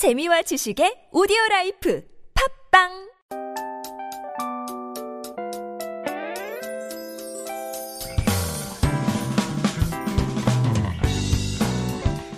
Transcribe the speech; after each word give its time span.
재미와 0.00 0.40
지식의 0.48 1.10
오디오 1.12 1.36
라이프 1.50 2.02
팝빵 2.32 3.10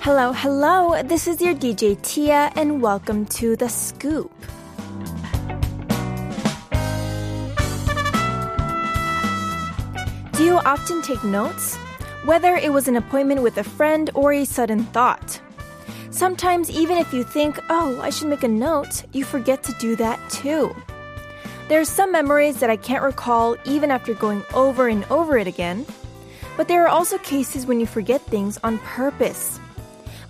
Hello, 0.02 0.32
hello. 0.32 1.00
This 1.04 1.28
is 1.28 1.40
your 1.40 1.54
DJ 1.54 1.94
Tia, 2.02 2.50
and 2.56 2.82
welcome 2.82 3.24
to 3.38 3.54
The 3.54 3.68
Scoop. 3.68 4.34
Do 10.32 10.42
you 10.42 10.58
often 10.66 11.00
take 11.02 11.22
notes? 11.22 11.76
Whether 12.26 12.56
it 12.56 12.72
was 12.72 12.88
an 12.88 12.96
appointment 12.96 13.42
with 13.42 13.58
a 13.58 13.62
friend 13.62 14.10
or 14.14 14.32
a 14.32 14.44
sudden 14.44 14.82
thought. 14.90 15.38
Sometimes, 16.22 16.70
even 16.70 16.98
if 16.98 17.12
you 17.12 17.24
think, 17.24 17.58
oh, 17.68 18.00
I 18.00 18.10
should 18.10 18.28
make 18.28 18.44
a 18.44 18.48
note, 18.48 19.02
you 19.12 19.24
forget 19.24 19.64
to 19.64 19.72
do 19.80 19.96
that 19.96 20.20
too. 20.30 20.72
There 21.66 21.80
are 21.80 21.84
some 21.84 22.12
memories 22.12 22.60
that 22.60 22.70
I 22.70 22.76
can't 22.76 23.02
recall 23.02 23.56
even 23.64 23.90
after 23.90 24.14
going 24.14 24.44
over 24.54 24.86
and 24.86 25.04
over 25.10 25.36
it 25.36 25.48
again. 25.48 25.84
But 26.56 26.68
there 26.68 26.84
are 26.84 26.88
also 26.88 27.18
cases 27.18 27.66
when 27.66 27.80
you 27.80 27.86
forget 27.86 28.20
things 28.20 28.56
on 28.62 28.78
purpose. 28.78 29.58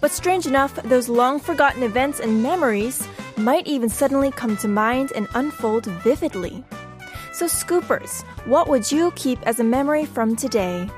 But 0.00 0.12
strange 0.12 0.46
enough, 0.46 0.74
those 0.76 1.10
long 1.10 1.38
forgotten 1.38 1.82
events 1.82 2.20
and 2.20 2.42
memories 2.42 3.06
might 3.36 3.66
even 3.66 3.90
suddenly 3.90 4.30
come 4.30 4.56
to 4.56 4.68
mind 4.68 5.12
and 5.14 5.28
unfold 5.34 5.84
vividly. 5.84 6.64
So, 7.34 7.44
Scoopers, 7.44 8.22
what 8.46 8.66
would 8.66 8.90
you 8.90 9.10
keep 9.14 9.46
as 9.46 9.60
a 9.60 9.64
memory 9.64 10.06
from 10.06 10.36
today? 10.36 10.88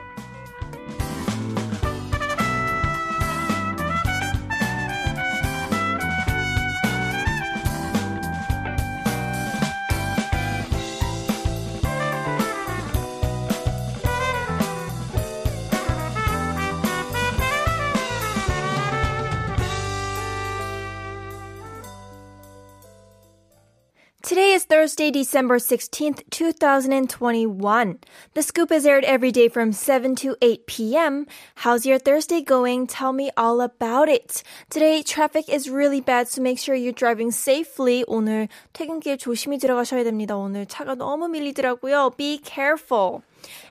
Thursday, 24.94 25.10
December 25.10 25.58
16th, 25.58 26.30
2021. 26.30 27.98
The 28.36 28.44
scoop 28.44 28.72
is 28.72 28.86
aired 28.86 29.04
every 29.04 29.32
day 29.32 29.48
from 29.48 29.74
7 29.74 30.14
to 30.18 30.38
8 30.44 30.68
p.m. 30.68 31.26
How's 31.66 31.88
your 31.88 31.98
Thursday 31.98 32.42
going? 32.42 32.86
Tell 32.86 33.12
me 33.12 33.32
all 33.36 33.62
about 33.62 34.10
it. 34.10 34.44
Today, 34.70 35.02
traffic 35.02 35.50
is 35.50 35.72
really 35.72 36.02
bad, 36.02 36.28
so 36.28 36.44
make 36.44 36.60
sure 36.60 36.76
you're 36.76 36.94
driving 36.94 37.32
safely. 37.32 38.06
오늘 38.08 38.48
퇴근길 38.74 39.18
조심히 39.18 39.58
들어가셔야 39.58 40.04
됩니다. 40.04 40.38
오늘 40.38 40.68
차가 40.68 40.94
너무 40.94 41.28
밀리더라고요. 41.30 42.16
Be 42.16 42.38
careful. 42.38 43.24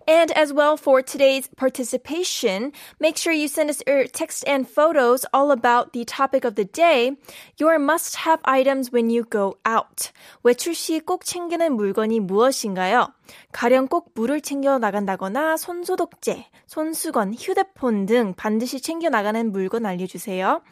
And 0.07 0.33
as 0.33 0.53
well 0.53 0.77
for 0.77 1.03
today's 1.03 1.49
participation, 1.57 2.73
make 2.99 3.17
sure 3.17 3.33
you 3.33 3.49
send 3.49 3.71
us 3.71 3.83
your 3.87 4.07
text 4.07 4.45
and 4.47 4.69
photos 4.69 5.25
all 5.33 5.51
about 5.51 5.93
the 5.93 6.05
topic 6.05 6.45
of 6.45 6.55
the 6.55 6.65
day, 6.65 7.17
your 7.59 7.79
must-have 7.79 8.41
items 8.45 8.91
when 8.93 9.11
you 9.11 9.25
go 9.25 9.57
out. 9.65 10.11
외출 10.45 10.75
시 10.75 11.01
꼭 11.01 11.25
챙기는 11.25 11.75
물건이 11.77 12.21
무엇인가요? 12.21 13.13
가령 13.53 13.89
꼭 13.89 14.13
물을 14.15 14.41
챙겨 14.41 14.79
나간다거나 14.79 15.57
손소독제, 15.59 16.47
손수건, 16.67 17.35
휴대폰 17.35 18.07
등 18.07 18.35
반드시 18.35 18.81
챙겨 18.81 19.11
나가는 19.11 19.53
물건 19.53 19.85
알려주세요. 19.85 20.63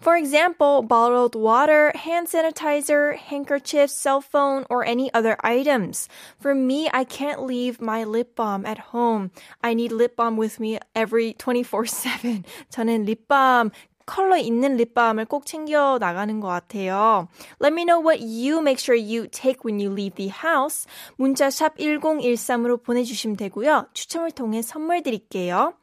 For 0.00 0.16
example, 0.16 0.82
bottled 0.82 1.36
water, 1.36 1.92
hand 1.94 2.28
sanitizer, 2.28 3.16
handkerchief, 3.16 3.90
cell 3.90 4.20
phone, 4.20 4.64
or 4.70 4.84
any 4.86 5.10
other 5.12 5.36
items. 5.44 6.08
For 6.40 6.54
me, 6.54 6.88
I 6.92 7.04
can't 7.04 7.44
leave 7.44 7.80
my 7.80 8.04
lip 8.04 8.34
balm 8.34 8.64
at 8.64 8.79
home. 8.81 9.31
I 9.61 9.73
need 9.73 9.91
lip 9.91 10.15
balm 10.15 10.37
with 10.37 10.59
me 10.59 10.79
every 10.95 11.33
24-7. 11.33 12.43
저는 12.69 13.05
립밤 13.05 13.71
컬러 14.05 14.37
있는 14.37 14.75
립밤을 14.75 15.25
꼭 15.25 15.45
챙겨 15.45 15.97
나가는 15.99 16.39
것 16.39 16.47
같아요. 16.47 17.27
Let 17.61 17.73
me 17.73 17.85
know 17.85 18.01
what 18.01 18.19
you 18.21 18.59
make 18.59 18.79
sure 18.79 18.95
you 18.95 19.27
take 19.27 19.63
when 19.63 19.79
you 19.79 19.91
leave 19.91 20.15
the 20.15 20.31
house. 20.31 20.85
문자 21.15 21.49
샵 21.49 21.77
1013으로 21.77 22.83
보내주시면 22.83 23.37
되고요. 23.37 23.87
추첨을 23.93 24.31
통해 24.31 24.61
선물 24.61 25.01
드릴게요. 25.03 25.73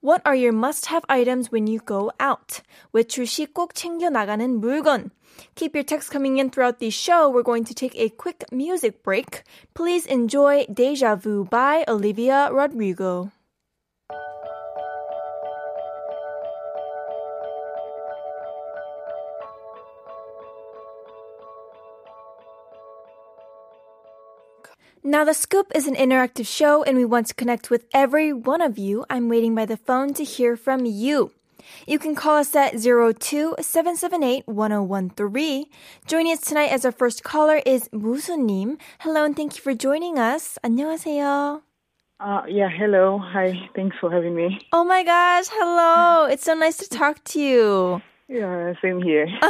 What 0.00 0.20
are 0.24 0.34
your 0.34 0.52
must-have 0.52 1.04
items 1.08 1.50
when 1.50 1.66
you 1.66 1.80
go 1.80 2.10
out? 2.18 2.62
외출 2.92 3.26
시 3.26 3.46
꼭 3.46 3.74
챙겨 3.74 4.10
나가는 4.10 4.60
물건. 4.60 5.10
Keep 5.54 5.74
your 5.74 5.84
texts 5.84 6.10
coming 6.10 6.38
in 6.38 6.50
throughout 6.50 6.78
the 6.78 6.90
show. 6.90 7.30
We're 7.30 7.42
going 7.42 7.64
to 7.64 7.74
take 7.74 7.96
a 7.96 8.10
quick 8.10 8.44
music 8.52 9.02
break. 9.02 9.44
Please 9.74 10.06
enjoy 10.06 10.66
Deja 10.72 11.16
Vu 11.16 11.44
by 11.44 11.84
Olivia 11.88 12.50
Rodrigo. 12.52 13.30
Now, 25.06 25.24
The 25.24 25.34
Scoop 25.34 25.66
is 25.74 25.86
an 25.86 25.94
interactive 25.96 26.46
show 26.46 26.82
and 26.84 26.96
we 26.96 27.04
want 27.04 27.26
to 27.26 27.34
connect 27.34 27.70
with 27.70 27.86
every 27.92 28.32
one 28.32 28.60
of 28.60 28.78
you. 28.78 29.04
I'm 29.10 29.28
waiting 29.28 29.54
by 29.54 29.66
the 29.66 29.76
phone 29.76 30.14
to 30.14 30.24
hear 30.24 30.56
from 30.56 30.84
you. 30.86 31.32
You 31.86 31.98
can 31.98 32.14
call 32.14 32.36
us 32.36 32.54
at 32.54 32.74
02-778-1013. 32.74 35.64
Joining 36.06 36.32
us 36.32 36.40
tonight 36.40 36.70
as 36.70 36.84
our 36.84 36.92
first 36.92 37.24
caller 37.24 37.60
is 37.66 37.88
무수님. 37.88 38.78
Hello 39.00 39.24
and 39.24 39.36
thank 39.36 39.56
you 39.56 39.62
for 39.62 39.74
joining 39.74 40.18
us. 40.18 40.58
안녕하세요. 40.64 41.62
Uh, 42.20 42.42
yeah, 42.48 42.68
hello. 42.68 43.18
Hi. 43.18 43.68
Thanks 43.74 43.96
for 44.00 44.10
having 44.10 44.36
me. 44.36 44.60
Oh 44.72 44.84
my 44.84 45.02
gosh, 45.02 45.46
hello. 45.50 46.26
It's 46.26 46.44
so 46.44 46.54
nice 46.54 46.76
to 46.76 46.88
talk 46.88 47.24
to 47.34 47.40
you. 47.40 48.02
Yeah, 48.28 48.74
same 48.80 49.02
here. 49.02 49.26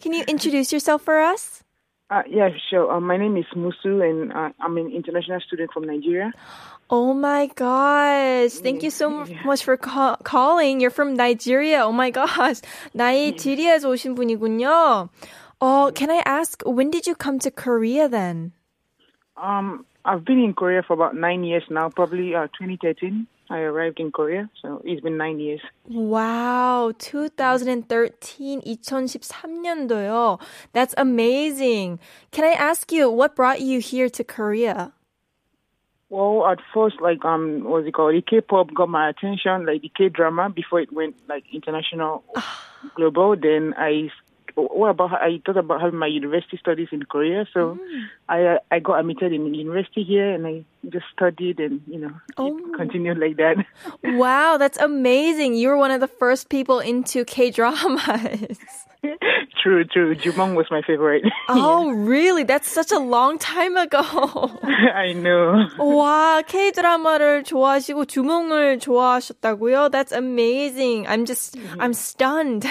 Can 0.00 0.12
you 0.12 0.22
introduce 0.28 0.70
yourself 0.72 1.02
for 1.02 1.20
us? 1.20 1.62
Uh, 2.10 2.22
yeah, 2.28 2.50
sure. 2.70 2.92
Uh, 2.92 3.00
my 3.00 3.16
name 3.16 3.36
is 3.36 3.46
Musu, 3.56 4.02
and 4.08 4.32
uh, 4.32 4.50
I'm 4.60 4.76
an 4.76 4.92
international 4.92 5.40
student 5.40 5.72
from 5.72 5.84
Nigeria. 5.84 6.32
Oh 6.90 7.14
my 7.14 7.46
gosh. 7.46 8.52
Thank 8.60 8.82
you 8.82 8.90
so 8.90 9.24
much 9.44 9.64
for 9.64 9.76
ca- 9.76 10.16
calling. 10.22 10.80
You're 10.80 10.90
from 10.90 11.14
Nigeria. 11.14 11.80
Oh 11.82 11.92
my 11.92 12.10
gosh. 12.10 12.60
나이지리아에서 12.94 13.88
오신 13.88 14.14
분이군요. 14.14 15.08
Oh, 15.60 15.90
can 15.94 16.10
I 16.10 16.20
ask, 16.26 16.62
when 16.66 16.90
did 16.90 17.06
you 17.06 17.14
come 17.14 17.38
to 17.38 17.50
Korea 17.50 18.06
then? 18.06 18.52
Um, 19.36 19.86
I've 20.04 20.24
been 20.24 20.38
in 20.38 20.54
Korea 20.54 20.82
for 20.82 20.92
about 20.92 21.16
nine 21.16 21.44
years 21.44 21.64
now. 21.70 21.88
Probably 21.88 22.34
uh, 22.34 22.48
2013, 22.58 23.26
I 23.50 23.58
arrived 23.60 24.00
in 24.00 24.10
Korea, 24.12 24.50
so 24.60 24.82
it's 24.84 25.00
been 25.00 25.16
nine 25.16 25.40
years. 25.40 25.60
Wow, 25.86 26.92
2013, 26.98 28.60
2013년도요. 28.62 30.40
That's 30.72 30.94
amazing. 30.96 31.98
Can 32.30 32.44
I 32.44 32.52
ask 32.52 32.92
you, 32.92 33.10
what 33.10 33.34
brought 33.36 33.60
you 33.60 33.80
here 33.80 34.08
to 34.10 34.24
Korea? 34.24 34.92
Well, 36.10 36.46
at 36.46 36.60
first, 36.72 37.00
like 37.00 37.24
um, 37.24 37.64
what's 37.64 37.88
it 37.88 37.92
called? 37.92 38.14
The 38.14 38.22
K-pop 38.22 38.72
got 38.72 38.88
my 38.88 39.08
attention, 39.08 39.66
like 39.66 39.82
the 39.82 39.90
K-drama 39.96 40.50
before 40.50 40.80
it 40.80 40.92
went 40.92 41.16
like 41.28 41.44
international, 41.52 42.22
global. 42.94 43.34
Then 43.36 43.74
I, 43.76 44.10
what 44.58 44.90
about 44.90 45.12
I 45.12 45.40
thought 45.44 45.56
about 45.56 45.80
having 45.80 45.98
my 45.98 46.06
university 46.06 46.56
studies 46.56 46.88
in 46.92 47.02
Korea, 47.04 47.46
so 47.52 47.78
I 48.28 48.42
uh, 48.42 48.58
I 48.70 48.78
got 48.78 49.00
admitted 49.00 49.32
in 49.32 49.52
university 49.52 50.04
here, 50.04 50.32
and 50.32 50.46
I 50.46 50.64
just 50.88 51.06
studied 51.12 51.58
and 51.58 51.80
you 51.88 51.98
know 51.98 52.12
it 52.38 52.76
continued 52.76 53.18
like 53.18 53.36
that. 53.36 53.64
Wow, 54.04 54.56
that's 54.56 54.78
amazing. 54.78 55.54
You 55.54 55.68
were 55.68 55.78
one 55.78 55.90
of 55.90 56.00
the 56.00 56.06
first 56.08 56.48
people 56.50 56.78
into 56.78 57.24
K-dramas. 57.24 58.58
true, 59.62 59.84
true. 59.84 60.14
Jumong 60.14 60.54
was 60.54 60.66
my 60.70 60.82
favorite. 60.86 61.24
Oh, 61.48 61.90
really? 61.90 62.44
That's 62.44 62.68
such 62.68 62.92
a 62.92 62.98
long 62.98 63.38
time 63.38 63.76
ago. 63.76 64.02
I 64.94 65.12
know. 65.12 65.66
와, 65.78 66.42
K-드라마를 66.46 67.44
좋아하시고 67.44 68.04
주몽을 68.04 68.78
좋아하셨다고요? 68.78 69.90
That's 69.90 70.12
amazing. 70.12 71.06
I'm 71.06 71.24
just, 71.24 71.58
I'm 71.78 71.92
stunned. 71.92 72.66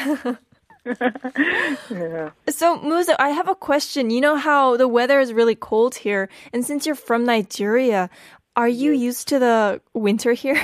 Yeah. 1.90 2.30
so, 2.48 2.76
Musa, 2.80 3.20
I 3.20 3.30
have 3.30 3.48
a 3.48 3.54
question. 3.54 4.10
You 4.10 4.20
know 4.20 4.36
how 4.36 4.76
the 4.76 4.88
weather 4.88 5.20
is 5.20 5.32
really 5.32 5.54
cold 5.54 5.94
here, 5.96 6.28
and 6.52 6.64
since 6.64 6.86
you're 6.86 6.94
from 6.94 7.24
Nigeria, 7.24 8.10
Are 8.58 8.68
you 8.68 8.90
used 8.90 9.28
to 9.28 9.38
the 9.38 9.80
winter 9.94 10.32
here? 10.32 10.58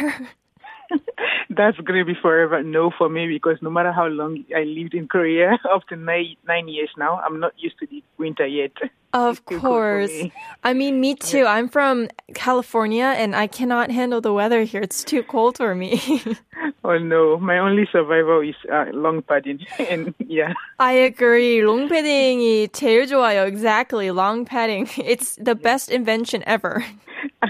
That's 1.50 1.78
gonna 1.78 2.04
be 2.04 2.16
forever 2.20 2.60
no 2.64 2.90
for 2.90 3.08
me 3.08 3.28
because 3.28 3.58
no 3.62 3.70
matter 3.70 3.92
how 3.92 4.06
long 4.06 4.44
I 4.50 4.64
lived 4.64 4.94
in 4.94 5.06
Korea, 5.06 5.52
up 5.72 5.86
to 5.88 5.96
nine 5.96 6.34
nine 6.44 6.66
years 6.66 6.90
now, 6.98 7.20
I'm 7.20 7.38
not 7.38 7.52
used 7.56 7.78
to 7.78 7.86
the 7.86 8.02
winter 8.18 8.46
yet. 8.46 8.72
Of 9.13 9.41
It's 9.41 9.49
too 9.49 9.57
cold 9.57 9.61
for 9.61 9.67
course. 10.05 10.11
me. 10.11 10.31
I 10.63 10.73
mean, 10.73 11.01
me 11.01 11.15
too. 11.15 11.43
I'm 11.45 11.67
from 11.67 12.09
California 12.35 13.05
and 13.17 13.35
I 13.35 13.47
cannot 13.47 13.89
handle 13.89 14.21
the 14.21 14.31
weather 14.31 14.61
here. 14.63 14.81
It's 14.81 15.03
too 15.03 15.23
cold 15.23 15.57
for 15.57 15.73
me. 15.73 15.97
Oh 16.83 16.97
no, 16.97 17.37
my 17.37 17.57
only 17.59 17.87
survival 17.91 18.41
is 18.41 18.55
uh, 18.71 18.85
long 18.93 19.21
padding, 19.21 19.59
and 19.89 20.13
yeah, 20.19 20.53
I 20.79 20.93
agree. 20.93 21.61
long 21.63 21.87
padding이 21.89 22.69
제일 22.71 23.05
좋아요. 23.07 23.45
Exactly. 23.47 24.11
Long 24.11 24.43
padding. 24.45 24.87
It's 24.97 25.35
the 25.35 25.55
best 25.55 25.89
invention 25.91 26.43
ever. 26.47 26.83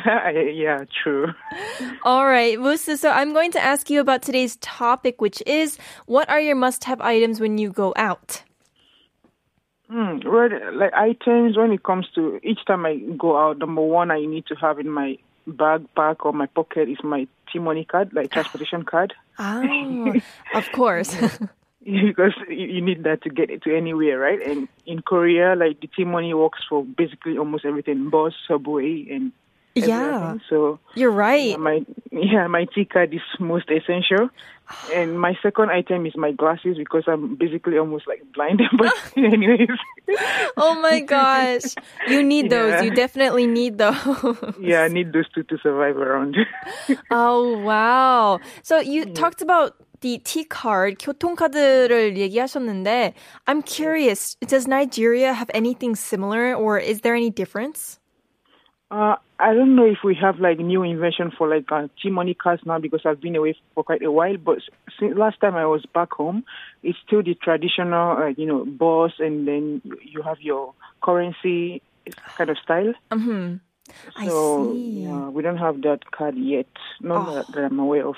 yeah, 0.05 0.83
true. 1.03 1.33
All 2.03 2.25
right, 2.25 2.59
Musa. 2.59 2.97
So 2.97 3.09
I'm 3.11 3.33
going 3.33 3.51
to 3.53 3.61
ask 3.61 3.89
you 3.89 3.99
about 4.01 4.21
today's 4.21 4.55
topic, 4.57 5.21
which 5.21 5.41
is 5.45 5.77
what 6.05 6.29
are 6.29 6.39
your 6.41 6.55
must-have 6.55 7.01
items 7.01 7.39
when 7.39 7.57
you 7.57 7.69
go 7.71 7.93
out? 7.95 8.43
Hmm, 9.88 10.18
right, 10.26 10.72
like 10.74 10.92
items 10.94 11.56
when 11.56 11.70
it 11.72 11.82
comes 11.82 12.06
to 12.14 12.40
each 12.42 12.64
time 12.66 12.86
I 12.86 12.96
go 13.18 13.36
out, 13.38 13.58
number 13.58 13.82
one 13.82 14.10
I 14.10 14.24
need 14.24 14.46
to 14.46 14.54
have 14.54 14.78
in 14.78 14.88
my 14.90 15.18
backpack 15.46 16.24
or 16.24 16.32
my 16.32 16.46
pocket 16.46 16.88
is 16.88 16.96
my 17.04 17.26
T-money 17.52 17.84
card, 17.84 18.12
like 18.14 18.30
transportation 18.32 18.82
card, 18.84 19.12
Oh, 19.38 20.14
of 20.54 20.72
course. 20.72 21.14
because 21.84 22.32
you 22.48 22.66
you 22.66 22.80
need 22.80 23.04
that 23.04 23.22
to 23.24 23.28
get 23.30 23.50
it 23.50 23.62
to 23.64 23.76
anywhere, 23.76 24.18
right? 24.18 24.40
And 24.40 24.68
in 24.86 25.02
Korea, 25.02 25.54
like 25.54 25.80
the 25.80 25.86
T-money 25.88 26.32
works 26.32 26.60
for 26.68 26.82
basically 26.82 27.36
almost 27.36 27.66
everything, 27.66 28.08
bus, 28.08 28.32
subway, 28.48 29.06
and 29.10 29.32
yeah, 29.75 30.15
everything. 30.15 30.41
So 30.49 30.79
you're 30.95 31.11
right. 31.11 31.57
my 31.59 31.85
yeah, 32.11 32.47
my 32.47 32.65
T 32.65 32.85
card 32.85 33.13
is 33.13 33.21
most 33.39 33.69
essential. 33.69 34.29
And 34.93 35.19
my 35.19 35.35
second 35.41 35.71
item 35.71 36.05
is 36.05 36.13
my 36.15 36.31
glasses 36.31 36.77
because 36.77 37.03
I'm 37.07 37.35
basically 37.35 37.77
almost 37.79 38.07
like 38.07 38.21
blind. 38.33 38.61
But 38.77 38.93
anyways, 39.17 39.67
Oh 40.57 40.79
my 40.79 40.99
gosh. 41.01 41.73
You 42.07 42.21
need 42.21 42.49
those. 42.51 42.73
Yeah. 42.73 42.81
You 42.83 42.91
definitely 42.91 43.47
need 43.47 43.79
those. 43.79 43.95
yeah, 44.59 44.83
I 44.83 44.87
need 44.87 45.11
those 45.11 45.27
two 45.33 45.43
to 45.43 45.57
survive 45.57 45.97
around. 45.97 46.37
Oh, 47.09 47.57
wow. 47.59 48.39
So 48.61 48.79
you 48.79 49.05
talked 49.05 49.41
about 49.41 49.73
the 50.01 50.19
T 50.19 50.43
card, 50.45 50.99
교통카드를 50.99 52.15
얘기하셨는데, 52.17 53.13
I'm 53.47 53.61
curious, 53.61 54.35
does 54.47 54.67
Nigeria 54.67 55.33
have 55.33 55.49
anything 55.53 55.95
similar 55.95 56.53
or 56.53 56.77
is 56.77 57.01
there 57.01 57.15
any 57.15 57.29
difference? 57.29 57.99
Uh, 58.91 59.15
I 59.40 59.52
don't 59.52 59.74
know 59.74 59.84
if 59.84 59.98
we 60.04 60.14
have 60.20 60.38
like 60.38 60.58
new 60.58 60.82
invention 60.84 61.32
for 61.36 61.48
like 61.48 61.70
uh, 61.72 61.88
T-money 62.00 62.34
cards 62.34 62.62
now 62.64 62.78
because 62.78 63.00
I've 63.04 63.20
been 63.20 63.34
away 63.36 63.56
for 63.74 63.82
quite 63.82 64.02
a 64.02 64.10
while. 64.12 64.36
But 64.36 64.58
since 64.98 65.16
last 65.16 65.40
time 65.40 65.56
I 65.56 65.66
was 65.66 65.84
back 65.92 66.12
home, 66.12 66.44
it's 66.82 66.98
still 67.06 67.22
the 67.22 67.34
traditional, 67.34 68.16
uh, 68.16 68.26
you 68.28 68.46
know, 68.46 68.64
boss, 68.64 69.12
and 69.18 69.46
then 69.48 69.82
you- 69.84 69.98
you 70.02 70.22
have 70.22 70.40
your 70.40 70.72
currency 71.02 71.82
kind 72.36 72.50
of 72.50 72.58
style. 72.58 72.94
Mm-hmm. 73.10 73.56
I 74.16 74.26
So 74.26 74.72
see. 74.74 75.02
yeah, 75.02 75.28
we 75.28 75.42
don't 75.42 75.56
have 75.58 75.82
that 75.82 76.10
card 76.10 76.36
yet. 76.36 76.68
Not 77.00 77.34
that, 77.34 77.54
that 77.54 77.64
I'm 77.64 77.78
aware 77.80 78.06
of. 78.06 78.16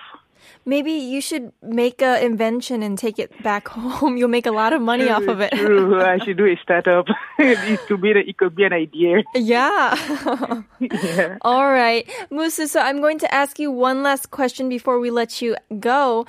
Maybe 0.64 0.92
you 0.92 1.20
should 1.20 1.52
make 1.62 2.02
an 2.02 2.22
invention 2.22 2.82
and 2.82 2.98
take 2.98 3.18
it 3.18 3.30
back 3.42 3.68
home. 3.76 4.16
You'll 4.16 4.28
make 4.28 4.46
a 4.46 4.50
lot 4.52 4.72
of 4.72 4.80
money 4.80 5.08
off 5.08 5.26
of 5.28 5.40
it. 5.40 5.52
True, 5.52 6.00
I 6.00 6.18
should 6.18 6.36
do 6.36 6.46
a 6.46 6.56
startup. 6.62 7.06
it 7.38 7.80
could 7.86 8.00
be, 8.00 8.10
it 8.10 8.36
could 8.38 8.54
be 8.54 8.64
an 8.64 8.72
idea. 8.72 9.22
Yeah. 9.34 10.62
yeah. 10.80 11.38
All 11.42 11.70
right. 11.70 12.08
Musa, 12.30 12.68
so 12.68 12.80
I'm 12.80 13.00
going 13.00 13.18
to 13.20 13.34
ask 13.34 13.58
you 13.58 13.70
one 13.70 14.02
last 14.02 14.30
question 14.30 14.68
before 14.68 14.98
we 14.98 15.10
let 15.10 15.40
you 15.42 15.56
go. 15.80 16.26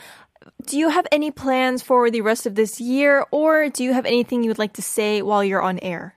Do 0.66 0.78
you 0.78 0.90
have 0.90 1.08
any 1.12 1.32
plans 1.32 1.82
for 1.82 2.10
the 2.10 2.22
rest 2.22 2.46
of 2.46 2.56
this 2.56 2.80
year, 2.80 3.26
or 3.32 3.70
do 3.70 3.84
you 3.84 3.94
have 3.94 4.06
anything 4.06 4.44
you 4.44 4.50
would 4.50 4.60
like 4.60 4.74
to 4.74 4.82
say 4.82 5.22
while 5.22 5.44
you're 5.44 5.62
on 5.62 5.80
air? 5.80 6.16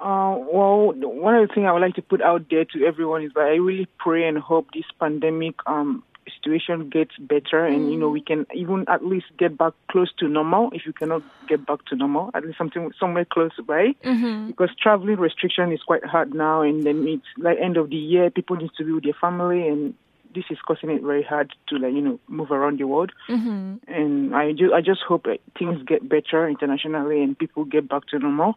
Uh, 0.00 0.36
well, 0.52 0.92
one 0.92 1.34
of 1.34 1.48
the 1.48 1.54
things 1.54 1.66
I 1.66 1.72
would 1.72 1.80
like 1.80 1.94
to 1.94 2.02
put 2.02 2.20
out 2.20 2.46
there 2.50 2.64
to 2.64 2.84
everyone 2.84 3.22
is 3.22 3.32
that 3.34 3.44
I 3.44 3.56
really 3.56 3.88
pray 3.98 4.26
and 4.28 4.36
hope 4.36 4.66
this 4.74 4.84
pandemic 5.00 5.54
um, 5.66 6.02
situation 6.32 6.88
gets 6.88 7.16
better 7.18 7.64
and, 7.64 7.92
you 7.92 7.98
know, 7.98 8.08
we 8.08 8.20
can 8.20 8.46
even 8.54 8.84
at 8.88 9.04
least 9.04 9.26
get 9.38 9.56
back 9.56 9.72
close 9.90 10.12
to 10.18 10.28
normal. 10.28 10.70
If 10.72 10.86
you 10.86 10.92
cannot 10.92 11.22
get 11.48 11.66
back 11.66 11.84
to 11.86 11.96
normal, 11.96 12.30
at 12.34 12.44
least 12.44 12.58
something 12.58 12.92
somewhere 12.98 13.24
close 13.24 13.52
by. 13.66 13.94
Mm-hmm. 14.04 14.48
Because 14.48 14.70
traveling 14.80 15.16
restriction 15.16 15.72
is 15.72 15.82
quite 15.82 16.04
hard 16.04 16.34
now 16.34 16.62
and 16.62 16.84
then 16.84 17.06
it's 17.06 17.26
like 17.38 17.58
end 17.60 17.76
of 17.76 17.90
the 17.90 17.96
year, 17.96 18.30
people 18.30 18.56
need 18.56 18.70
to 18.78 18.84
be 18.84 18.92
with 18.92 19.04
their 19.04 19.14
family 19.20 19.66
and 19.68 19.94
this 20.34 20.44
is 20.50 20.58
causing 20.66 20.90
it 20.90 21.02
very 21.02 21.22
hard 21.22 21.54
to 21.68 21.76
like, 21.76 21.92
you 21.92 22.00
know, 22.00 22.18
move 22.28 22.50
around 22.50 22.80
the 22.80 22.86
world. 22.86 23.12
Mm-hmm. 23.28 23.76
And 23.86 24.34
I 24.34 24.52
just, 24.52 24.72
I 24.72 24.80
just 24.80 25.02
hope 25.06 25.24
that 25.24 25.38
things 25.58 25.80
get 25.86 26.08
better 26.08 26.48
internationally 26.48 27.22
and 27.22 27.38
people 27.38 27.64
get 27.64 27.88
back 27.88 28.06
to 28.06 28.18
normal. 28.18 28.56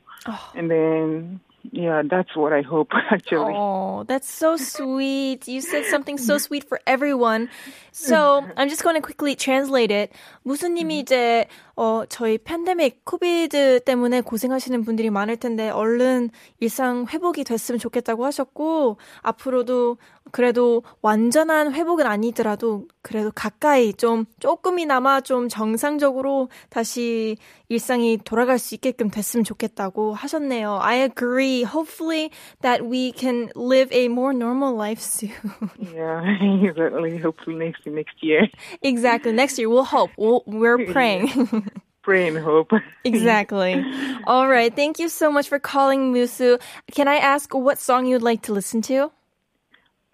And 0.55 0.71
then, 0.71 1.39
yeah, 1.71 2.01
that's 2.09 2.35
what 2.35 2.53
I 2.53 2.61
hope 2.61 2.89
actually. 3.11 3.53
Oh, 3.55 4.03
that's 4.07 4.29
so 4.29 4.57
sweet. 4.57 5.47
You 5.47 5.61
said 5.61 5.85
something 5.85 6.17
so 6.17 6.37
sweet 6.37 6.63
for 6.63 6.79
everyone. 6.85 7.49
So, 7.91 8.45
I'm 8.55 8.69
just 8.69 8.83
going 8.83 8.95
to 8.95 9.01
quickly 9.01 9.35
translate 9.35 9.91
it. 9.91 10.11
무수님이 10.45 10.99
이제, 10.99 11.47
어, 11.75 12.03
저희 12.07 12.37
팬데믹, 12.37 13.03
코비드 13.05 13.79
때문에 13.83 14.21
고생하시는 14.21 14.83
분들이 14.83 15.09
많을 15.09 15.37
텐데, 15.37 15.69
얼른 15.71 16.29
일상 16.59 17.07
회복이 17.09 17.43
됐으면 17.43 17.79
좋겠다고 17.79 18.23
하셨고, 18.25 18.97
앞으로도 19.23 19.97
그래도 20.30 20.82
완전한 21.02 21.74
회복은 21.74 22.06
아니더라도, 22.06 22.86
그래도 23.02 23.30
가까이 23.30 23.92
좀, 23.92 24.24
조금이나마 24.40 25.20
좀 25.20 25.48
정상적으로 25.48 26.48
다시 26.70 27.36
일상이 27.68 28.18
돌아갈 28.18 28.58
수 28.58 28.74
있게끔 28.74 29.10
됐으면 29.10 29.44
좋겠다고 29.44 30.14
하셨네요. 30.14 30.78
I 30.80 31.02
agree. 31.02 31.64
Hopefully 31.64 32.30
that 32.62 32.82
we 32.84 33.12
can 33.12 33.50
live 33.54 33.92
a 33.92 34.06
more 34.06 34.32
normal 34.32 34.74
life 34.74 35.00
soon. 35.00 35.32
Yeah, 35.78 36.22
exactly. 36.64 37.18
Hopefully 37.18 37.56
next 37.56 37.86
next 37.86 38.16
year. 38.22 38.48
exactly. 38.82 39.32
Next 39.32 39.58
year, 39.58 39.68
we'll 39.68 39.84
hope. 39.84 40.10
We'll, 40.16 40.42
we're 40.46 40.86
praying. 40.86 41.28
Pray 42.02 42.28
and 42.28 42.38
hope. 42.38 42.72
exactly. 43.04 43.84
All 44.26 44.48
right. 44.48 44.74
Thank 44.74 44.98
you 44.98 45.08
so 45.08 45.30
much 45.30 45.48
for 45.48 45.60
calling 45.60 46.12
Musu. 46.12 46.58
Can 46.90 47.06
I 47.06 47.16
ask 47.16 47.54
what 47.54 47.78
song 47.78 48.06
you'd 48.06 48.22
like 48.22 48.42
to 48.42 48.52
listen 48.52 48.82
to? 48.90 49.12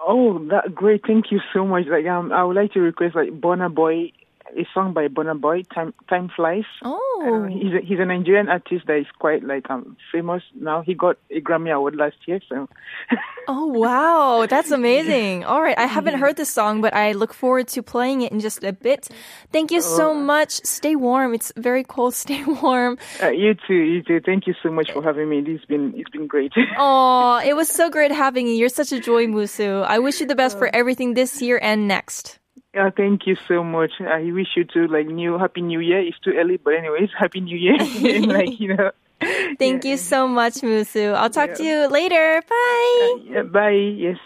Oh, 0.05 0.39
that 0.49 0.75
great! 0.75 1.01
Thank 1.07 1.31
you 1.31 1.39
so 1.53 1.65
much. 1.65 1.85
Like, 1.87 2.05
um, 2.05 2.31
I 2.31 2.43
would 2.43 2.55
like 2.55 2.73
to 2.73 2.79
request 2.81 3.15
like 3.15 3.29
Burna 3.29 3.73
Boy, 3.73 4.11
a 4.57 4.65
song 4.73 4.93
by 4.93 5.07
Burna 5.07 5.39
Boy. 5.39 5.63
Time 5.73 5.93
Time 6.09 6.29
Flies. 6.35 6.65
Uh, 6.83 6.97
Oh. 7.25 7.47
he's 7.49 7.73
a, 7.73 7.79
he's 7.85 7.99
a 7.99 8.05
Nigerian 8.05 8.49
artist 8.49 8.85
that 8.87 8.97
is 8.97 9.05
quite 9.19 9.43
like 9.43 9.69
um 9.69 9.95
famous 10.11 10.43
now. 10.59 10.81
He 10.81 10.93
got 10.93 11.17
a 11.31 11.39
Grammy 11.41 11.71
award 11.71 11.95
last 11.95 12.17
year, 12.27 12.39
so 12.49 12.67
Oh, 13.47 13.67
wow. 13.67 14.45
That's 14.49 14.71
amazing. 14.71 15.43
All 15.43 15.61
right. 15.61 15.77
I 15.77 15.85
haven't 15.85 16.17
heard 16.17 16.37
this 16.37 16.49
song, 16.49 16.79
but 16.81 16.93
I 16.93 17.11
look 17.11 17.33
forward 17.33 17.67
to 17.69 17.83
playing 17.83 18.21
it 18.21 18.31
in 18.31 18.39
just 18.39 18.63
a 18.63 18.71
bit. 18.71 19.09
Thank 19.51 19.69
you 19.71 19.81
so 19.81 20.13
much. 20.13 20.51
Stay 20.63 20.95
warm. 20.95 21.33
It's 21.33 21.51
very 21.57 21.83
cold. 21.83 22.13
Stay 22.25 22.43
warm. 22.45 22.97
uh, 23.21 23.29
you 23.29 23.53
too, 23.67 23.73
you 23.73 24.01
too. 24.01 24.21
Thank 24.25 24.47
you 24.47 24.53
so 24.63 24.69
much 24.71 24.91
for 24.93 25.03
having 25.03 25.27
me. 25.29 25.41
This 25.41 25.59
has 25.59 25.65
been 25.65 25.93
it's 25.97 26.09
been 26.09 26.27
great. 26.27 26.53
Oh, 26.77 27.41
it 27.43 27.55
was 27.55 27.67
so 27.69 27.89
great 27.89 28.11
having 28.11 28.47
you. 28.47 28.53
You're 28.53 28.69
such 28.69 28.91
a 28.91 28.99
joy, 28.99 29.27
Musu. 29.27 29.83
I 29.85 29.99
wish 29.99 30.19
you 30.21 30.25
the 30.27 30.35
best 30.35 30.57
for 30.57 30.69
everything 30.73 31.13
this 31.13 31.41
year 31.41 31.59
and 31.61 31.87
next. 31.87 32.39
Yeah, 32.73 32.89
thank 32.89 33.27
you 33.27 33.35
so 33.47 33.63
much. 33.63 33.91
I 33.99 34.31
wish 34.31 34.47
you 34.55 34.65
too 34.65 34.87
like 34.87 35.07
new 35.07 35.37
happy 35.37 35.61
new 35.61 35.79
year. 35.79 35.99
It's 35.99 36.17
too 36.19 36.33
early, 36.35 36.57
but 36.57 36.73
anyways, 36.73 37.09
happy 37.17 37.41
new 37.41 37.57
year. 37.57 37.77
and 38.15 38.27
like 38.27 38.59
you 38.59 38.75
know, 38.75 38.91
Thank 39.59 39.85
you 39.85 39.97
so 39.97 40.27
much, 40.27 40.55
Musu. 40.55 41.13
I'll 41.13 41.29
talk 41.29 41.53
to 41.53 41.63
you 41.63 41.87
later. 41.87 42.41
Bye. 42.49 43.15
Uh, 43.15 43.23
yeah, 43.23 43.41
bye. 43.43 43.69
Yes. 43.69 44.17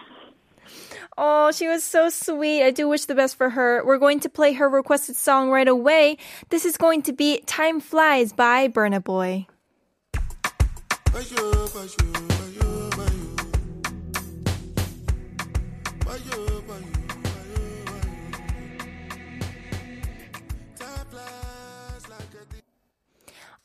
Oh, 1.17 1.51
she 1.51 1.67
was 1.67 1.83
so 1.83 2.09
sweet. 2.09 2.63
I 2.63 2.71
do 2.71 2.87
wish 2.87 3.05
the 3.05 3.15
best 3.15 3.37
for 3.37 3.49
her. 3.49 3.83
We're 3.83 3.97
going 3.97 4.19
to 4.21 4.29
play 4.29 4.53
her 4.53 4.69
requested 4.69 5.15
song 5.15 5.49
right 5.49 5.67
away. 5.67 6.17
This 6.49 6.63
is 6.63 6.77
going 6.77 7.01
to 7.03 7.13
be 7.13 7.41
Time 7.41 7.79
Flies 7.79 8.33
by 8.33 8.67
Burna 8.67 9.03
Boy. 9.03 9.47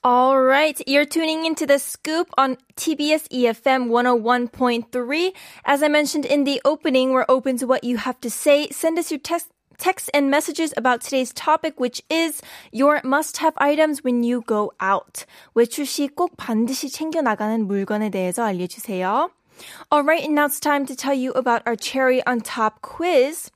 All 0.03 0.39
right, 0.39 0.79
you're 0.87 1.05
tuning 1.05 1.45
into 1.45 1.65
the 1.65 1.79
scoop 1.79 2.29
on 2.37 2.57
TBS 2.75 3.27
EFM 3.29 3.89
101.3. 3.89 5.33
As 5.65 5.83
I 5.83 5.87
mentioned 5.87 6.25
in 6.25 6.43
the 6.45 6.61
opening, 6.63 7.11
we're 7.11 7.25
open 7.27 7.57
to 7.57 7.67
what 7.67 7.83
you 7.83 7.97
have 7.97 8.21
to 8.21 8.29
say. 8.29 8.69
Send 8.69 8.97
us 8.99 9.11
your 9.11 9.19
text 9.19 9.49
texts 9.77 10.09
and 10.13 10.29
messages 10.31 10.73
about 10.77 11.01
today's 11.01 11.31
topic, 11.33 11.79
which 11.79 12.01
is 12.09 12.41
your 12.71 13.01
must-have 13.03 13.53
items 13.57 14.03
when 14.03 14.23
you 14.23 14.43
go 14.47 14.71
out. 14.79 15.25
외출 15.55 15.85
시 15.85 16.07
꼭 16.07 16.35
반드시 16.37 16.89
챙겨 16.89 17.21
나가는 17.21 17.67
물건에 17.67 18.09
대해서 18.09 18.43
알려주세요. 18.43 19.29
Alright, 19.91 20.23
and 20.23 20.35
now 20.35 20.45
it's 20.45 20.59
time 20.59 20.85
to 20.85 20.95
tell 20.95 21.13
you 21.13 21.31
about 21.33 21.61
our 21.65 21.75
cherry 21.75 22.21
on 22.25 22.41
top 22.41 22.81
quiz. 22.81 23.51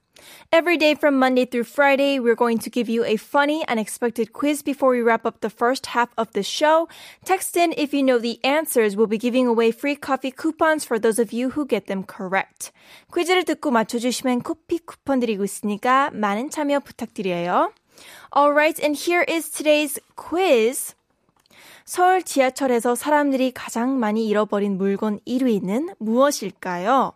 Every 0.51 0.77
day 0.77 0.95
from 0.95 1.17
Monday 1.17 1.45
through 1.45 1.63
Friday, 1.63 2.19
we're 2.19 2.35
going 2.35 2.59
to 2.59 2.69
give 2.69 2.89
you 2.89 3.03
a 3.05 3.15
funny, 3.15 3.65
unexpected 3.67 4.33
quiz 4.33 4.61
before 4.61 4.91
we 4.91 5.01
wrap 5.01 5.25
up 5.25 5.39
the 5.39 5.49
first 5.49 5.87
half 5.87 6.09
of 6.17 6.31
the 6.33 6.43
show. 6.43 6.87
Text 7.25 7.55
in 7.55 7.73
if 7.77 7.93
you 7.93 8.03
know 8.03 8.19
the 8.19 8.39
answers. 8.43 8.95
We'll 8.95 9.07
be 9.07 9.17
giving 9.17 9.47
away 9.47 9.71
free 9.71 9.95
coffee 9.95 10.31
coupons 10.31 10.83
for 10.83 10.99
those 10.99 11.19
of 11.19 11.31
you 11.31 11.51
who 11.51 11.65
get 11.65 11.87
them 11.87 12.03
correct. 12.03 12.71
퀴즈를 13.13 13.45
듣고 13.45 13.71
맞춰주시면 13.71 14.43
커피 14.43 14.79
쿠폰 14.79 15.19
드리고 15.19 15.43
있으니까 15.43 16.11
많은 16.13 16.49
참여 16.49 16.81
부탁드려요. 16.81 17.71
Alright, 18.35 18.83
and 18.83 18.97
here 18.97 19.25
is 19.27 19.49
today's 19.49 19.99
quiz. 20.15 20.95
서울 21.85 22.23
지하철에서 22.23 22.95
사람들이 22.95 23.51
가장 23.51 23.99
많이 23.99 24.27
잃어버린 24.27 24.77
물건 24.77 25.19
1위는 25.25 25.95
무엇일까요? 25.99 27.13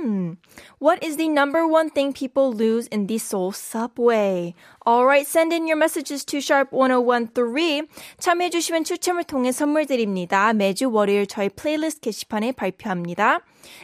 Hmm. 0.00 0.32
What 0.78 1.04
is 1.04 1.18
the 1.18 1.28
number 1.28 1.66
one 1.66 1.90
thing 1.90 2.14
people 2.14 2.52
lose 2.52 2.86
in 2.86 3.06
the 3.06 3.18
Seoul 3.18 3.52
subway? 3.52 4.54
Alright, 4.86 5.26
send 5.26 5.52
in 5.52 5.66
your 5.66 5.76
messages 5.76 6.24
to 6.24 6.38
sharp1013. 6.38 7.86
참여해주시면 8.18 8.84
추첨을 8.84 9.24
통해 9.24 9.52
선물 9.52 9.84
드립니다. 9.84 10.54
매주 10.54 10.90
월요일 10.90 11.26
저희 11.26 11.50
플레이리스트 11.50 12.00
게시판에 12.00 12.52
발표합니다. 12.52 13.40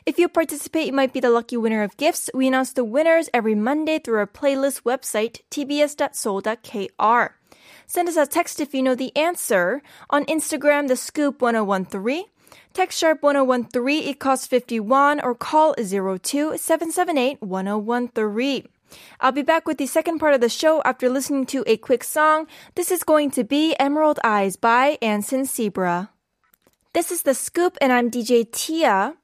If 0.06 0.18
you 0.18 0.28
participate, 0.28 0.86
you 0.86 0.94
might 0.94 1.12
be 1.12 1.20
the 1.20 1.30
lucky 1.30 1.58
winner 1.58 1.82
of 1.82 1.98
gifts. 1.98 2.30
We 2.32 2.46
announce 2.46 2.72
the 2.72 2.84
winners 2.84 3.28
every 3.34 3.54
Monday 3.54 3.98
through 3.98 4.16
our 4.16 4.26
playlist 4.26 4.84
website, 4.84 5.42
tbs.seoul.kr. 5.50 7.34
Send 7.86 8.08
us 8.08 8.16
a 8.16 8.26
text 8.26 8.58
if 8.58 8.72
you 8.72 8.82
know 8.82 8.94
the 8.94 9.14
answer. 9.14 9.82
On 10.08 10.24
Instagram, 10.24 10.88
the 10.88 10.96
scoop 10.96 11.42
1013 11.42 12.24
Text 12.72 12.98
sharp 12.98 13.22
1013, 13.22 14.08
it 14.08 14.18
costs 14.18 14.46
51, 14.46 15.20
or 15.20 15.34
call 15.34 15.74
02 15.74 16.58
778 16.58 17.40
1013. 17.40 18.68
I'll 19.20 19.32
be 19.32 19.42
back 19.42 19.66
with 19.66 19.78
the 19.78 19.86
second 19.86 20.18
part 20.18 20.34
of 20.34 20.40
the 20.40 20.48
show 20.48 20.82
after 20.84 21.08
listening 21.08 21.46
to 21.46 21.64
a 21.66 21.76
quick 21.76 22.04
song. 22.04 22.46
This 22.74 22.90
is 22.90 23.02
going 23.02 23.30
to 23.32 23.44
be 23.44 23.74
Emerald 23.78 24.20
Eyes 24.22 24.56
by 24.56 24.98
Anson 25.02 25.42
Seabra. 25.42 26.10
This 26.92 27.10
is 27.10 27.22
The 27.22 27.34
Scoop, 27.34 27.76
and 27.80 27.92
I'm 27.92 28.10
DJ 28.10 28.50
Tia. 28.50 29.16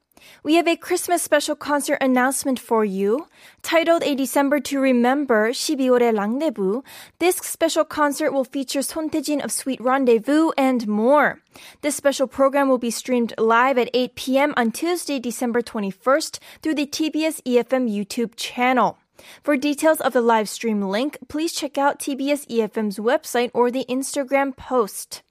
We 0.43 0.55
have 0.55 0.67
a 0.67 0.77
Christmas 0.77 1.23
special 1.23 1.57
concert 1.57 1.99
announcement 2.01 2.59
for 2.59 2.85
you. 2.85 3.27
Titled 3.63 4.03
A 4.03 4.15
December 4.15 4.61
to 4.61 4.81
Remember, 4.81 5.51
12월의 5.51 6.19
Rendezvous, 6.19 6.83
this 7.19 7.37
special 7.37 7.85
concert 7.85 8.33
will 8.33 8.45
feature 8.45 8.83
Son 8.83 9.11
of 9.41 9.53
Sweet 9.53 9.81
Rendezvous 9.81 10.51
and 10.57 10.87
more. 10.89 11.41
This 11.83 11.97
special 11.97 12.27
program 12.27 12.69
will 12.69 12.79
be 12.79 12.91
streamed 12.91 13.35
live 13.39 13.79
at 13.79 13.91
8 13.95 14.15
p.m. 14.15 14.55
on 14.57 14.73
Tuesday, 14.73 15.19
December 15.19 15.63
21st 15.63 16.39
through 16.63 16.75
the 16.75 16.87
TBS 16.87 17.43
EFM 17.43 17.89
YouTube 17.89 18.35
channel. 18.37 18.99
For 19.43 19.57
details 19.57 20.01
of 20.01 20.13
the 20.13 20.21
live 20.21 20.49
stream 20.49 20.83
link, 20.83 21.19
please 21.29 21.53
check 21.53 21.79
out 21.79 21.99
TBS 21.99 22.47
EFM's 22.49 22.99
website 22.99 23.51
or 23.55 23.71
the 23.71 23.85
Instagram 23.89 24.57
post. 24.57 25.23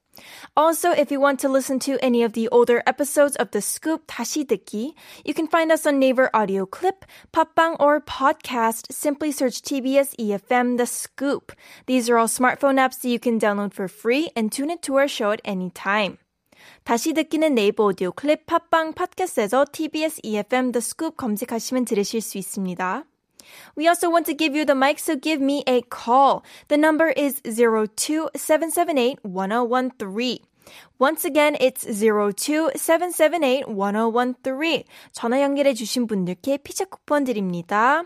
Also, 0.55 0.91
if 0.91 1.11
you 1.11 1.19
want 1.19 1.39
to 1.39 1.49
listen 1.49 1.79
to 1.79 1.97
any 2.03 2.23
of 2.23 2.33
the 2.33 2.49
older 2.49 2.81
episodes 2.87 3.35
of 3.35 3.51
The 3.51 3.61
Scoop 3.61 4.07
다시 4.07 4.45
듣기, 4.45 4.93
you 5.25 5.33
can 5.33 5.47
find 5.47 5.71
us 5.71 5.85
on 5.85 5.99
Naver 5.99 6.29
Audio 6.33 6.65
Clip, 6.65 7.05
팟빵, 7.31 7.75
or 7.79 8.01
podcast. 8.01 8.91
Simply 8.91 9.31
search 9.31 9.61
TBS 9.61 10.15
EFM 10.17 10.77
The 10.77 10.85
Scoop. 10.85 11.51
These 11.85 12.09
are 12.09 12.17
all 12.17 12.27
smartphone 12.27 12.79
apps 12.79 12.99
that 13.01 13.09
you 13.09 13.19
can 13.19 13.39
download 13.39 13.73
for 13.73 13.87
free 13.87 14.29
and 14.35 14.51
tune 14.51 14.71
into 14.71 14.95
our 14.95 15.07
show 15.07 15.31
at 15.31 15.41
any 15.45 15.69
time. 15.71 16.17
다시 16.83 17.13
듣기는 17.13 17.53
네이버 17.53 17.85
오디오 17.85 18.11
클립, 18.11 18.45
팟빵, 18.45 18.93
팟캐스트에서 18.93 19.65
TBS 19.71 20.21
EFM 20.23 20.71
The 20.71 20.81
Scoop 20.81 21.17
검색하시면 21.17 21.85
들으실 21.85 22.21
수 22.21 22.37
있습니다. 22.37 23.05
We 23.75 23.87
also 23.87 24.09
want 24.09 24.25
to 24.25 24.33
give 24.33 24.55
you 24.55 24.65
the 24.65 24.73
mic, 24.75 24.99
so 24.99 25.15
give 25.15 25.39
me 25.39 25.63
a 25.67 25.83
call. 25.83 26.43
The 26.67 26.77
number 26.77 27.09
is 27.09 27.39
02778-1013. 27.41 30.39
Once 30.99 31.23
again, 31.23 31.55
it's 31.59 31.85
02778-1013. 31.85 34.83
전화 35.13 35.41
연결해 35.41 35.73
주신 35.73 36.07
분들께 36.07 36.57
피자 36.57 36.83
쿠폰 36.85 37.23
드립니다. 37.23 38.03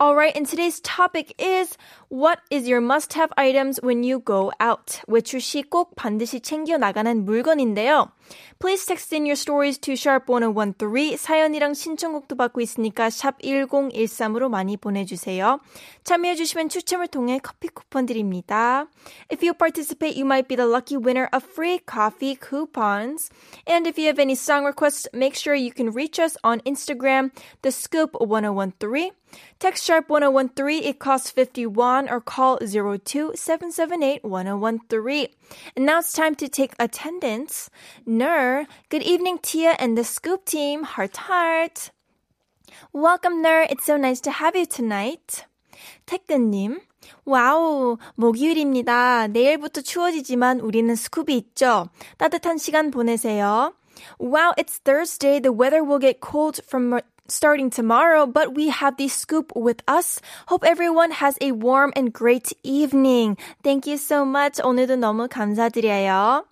Alright, 0.00 0.36
and 0.36 0.46
today's 0.46 0.80
topic 0.80 1.34
is 1.38 1.78
What 2.14 2.38
is 2.50 2.68
your 2.68 2.80
must-have 2.80 3.32
items 3.36 3.80
when 3.82 4.04
you 4.04 4.20
go 4.20 4.52
out? 4.60 5.00
외출 5.08 5.40
시 5.40 5.62
꼭 5.62 5.96
반드시 5.96 6.40
챙겨 6.40 6.76
나가는 6.78 7.24
물건인데요. 7.24 8.12
Please 8.60 8.86
text 8.86 9.12
in 9.12 9.24
your 9.24 9.34
stories 9.34 9.78
to 9.78 9.94
sharp1013. 9.94 11.16
사연이랑 11.16 11.74
신청곡도 11.74 12.36
받고 12.36 12.60
있으니까 12.60 13.10
샵 13.10 13.40
1013으로 13.42 14.48
많이 14.48 14.76
보내주세요. 14.76 15.58
참여해주시면 16.04 16.68
추첨을 16.68 17.08
통해 17.08 17.40
커피 17.42 17.68
쿠폰 17.68 18.06
드립니다. 18.06 18.86
If 19.32 19.44
you 19.44 19.54
participate, 19.54 20.16
you 20.16 20.24
might 20.24 20.46
be 20.46 20.56
the 20.56 20.70
lucky 20.70 20.96
winner 20.96 21.28
of 21.32 21.42
free 21.44 21.80
coffee 21.84 22.36
coupons. 22.36 23.30
And 23.66 23.88
if 23.88 23.98
you 23.98 24.06
have 24.06 24.20
any 24.20 24.34
song 24.34 24.64
requests, 24.64 25.08
make 25.12 25.34
sure 25.34 25.54
you 25.54 25.72
can 25.72 25.90
reach 25.90 26.20
us 26.20 26.36
on 26.44 26.60
Instagram, 26.60 27.32
the 27.62 27.72
scoop 27.72 28.14
1013. 28.20 29.10
Text 29.58 29.84
sharp 29.84 30.08
1013, 30.08 30.84
it 30.84 30.98
costs 30.98 31.30
51 31.30 32.08
or 32.08 32.20
call 32.20 32.58
02 32.58 33.32
778 33.34 34.24
1013. 34.24 35.28
And 35.76 35.86
now 35.86 35.98
it's 35.98 36.12
time 36.12 36.34
to 36.36 36.48
take 36.48 36.74
attendance. 36.78 37.70
Ner, 38.06 38.66
good 38.90 39.02
evening, 39.02 39.38
Tia 39.38 39.76
and 39.78 39.96
the 39.96 40.04
Scoop 40.04 40.44
team. 40.44 40.84
Heart, 40.84 41.16
heart. 41.16 41.90
Welcome, 42.92 43.42
Ner. 43.42 43.66
It's 43.70 43.84
so 43.84 43.96
nice 43.96 44.20
to 44.22 44.30
have 44.30 44.56
you 44.56 44.66
tonight. 44.66 45.46
태근님, 46.06 46.80
와우, 47.24 47.98
목요일입니다. 48.16 49.28
내일부터 49.28 49.80
추워지지만 49.80 50.60
우리는 50.60 50.92
스쿱이 50.94 51.30
있죠. 51.30 51.88
따뜻한 52.18 52.58
시간 52.58 52.90
보내세요. 52.90 53.74
Wow, 54.18 54.52
it's 54.58 54.78
Thursday. 54.78 55.40
The 55.40 55.52
weather 55.52 55.82
will 55.82 56.00
get 56.00 56.20
cold 56.20 56.60
from 56.66 57.00
starting 57.28 57.70
tomorrow, 57.70 58.26
but 58.26 58.54
we 58.54 58.68
have 58.68 58.96
the 58.96 59.08
scoop 59.08 59.52
with 59.56 59.82
us. 59.88 60.20
Hope 60.48 60.64
everyone 60.64 61.10
has 61.12 61.38
a 61.40 61.52
warm 61.52 61.92
and 61.96 62.12
great 62.12 62.52
evening. 62.62 63.36
Thank 63.62 63.86
you 63.86 63.96
so 63.96 64.24
much. 64.24 64.60
오늘도 64.60 64.96
너무 64.96 65.28
감사드려요. 65.28 66.44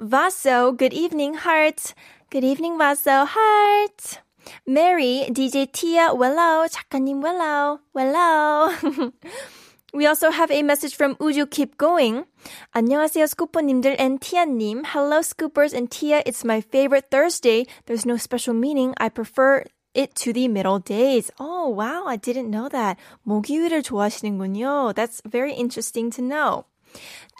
Vaso, 0.00 0.72
good 0.72 0.92
evening, 0.92 1.34
heart. 1.34 1.94
Good 2.30 2.44
evening, 2.44 2.78
Vaso, 2.78 3.26
heart. 3.26 4.20
Mary, 4.66 5.26
DJ 5.30 5.70
Tia, 5.72 6.14
wello. 6.14 6.68
작가님, 6.68 7.22
wello. 7.22 7.80
Wello. 7.94 9.12
We 9.94 10.06
also 10.06 10.30
have 10.30 10.50
a 10.50 10.62
message 10.62 10.96
from 10.96 11.14
Uju 11.16 11.48
Keep 11.48 11.78
Going. 11.78 12.24
안녕하세요, 12.74 13.26
스쿠퍼님들 13.26 13.94
and 13.96 14.20
티아님. 14.20 14.82
Hello, 14.86 15.20
scoopers 15.20 15.72
and 15.72 15.88
Tia. 15.88 16.20
It's 16.26 16.44
my 16.44 16.60
favorite 16.60 17.12
Thursday. 17.12 17.66
There's 17.86 18.04
no 18.04 18.16
special 18.16 18.54
meaning. 18.54 18.92
I 18.98 19.08
prefer 19.08 19.62
it 19.94 20.14
to 20.16 20.32
the 20.32 20.48
middle 20.48 20.78
days. 20.78 21.30
Oh, 21.38 21.68
wow. 21.68 22.04
I 22.06 22.16
didn't 22.16 22.50
know 22.50 22.68
that. 22.68 22.98
목요일을 23.26 23.82
좋아하시는군요. 23.82 24.94
That's 24.94 25.22
very 25.24 25.52
interesting 25.54 26.10
to 26.12 26.22
know. 26.22 26.64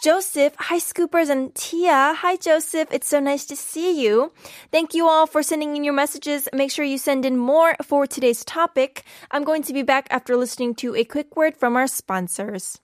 Joseph, 0.03 0.53
hi 0.57 0.79
Scoopers 0.79 1.29
and 1.29 1.55
Tia. 1.55 2.13
Hi 2.17 2.35
Joseph, 2.35 2.89
it's 2.91 3.07
so 3.07 3.19
nice 3.19 3.45
to 3.45 3.55
see 3.55 4.03
you. 4.03 4.33
Thank 4.71 4.93
you 4.93 5.07
all 5.07 5.25
for 5.25 5.41
sending 5.41 5.75
in 5.75 5.83
your 5.83 5.93
messages. 5.93 6.49
Make 6.53 6.71
sure 6.71 6.83
you 6.83 6.97
send 6.97 7.25
in 7.25 7.37
more 7.37 7.75
for 7.81 8.05
today's 8.05 8.43
topic. 8.43 9.03
I'm 9.31 9.43
going 9.43 9.63
to 9.63 9.73
be 9.73 9.83
back 9.83 10.07
after 10.11 10.35
listening 10.35 10.75
to 10.83 10.95
a 10.95 11.05
quick 11.05 11.35
word 11.35 11.55
from 11.55 11.75
our 11.77 11.87
sponsors. 11.87 12.79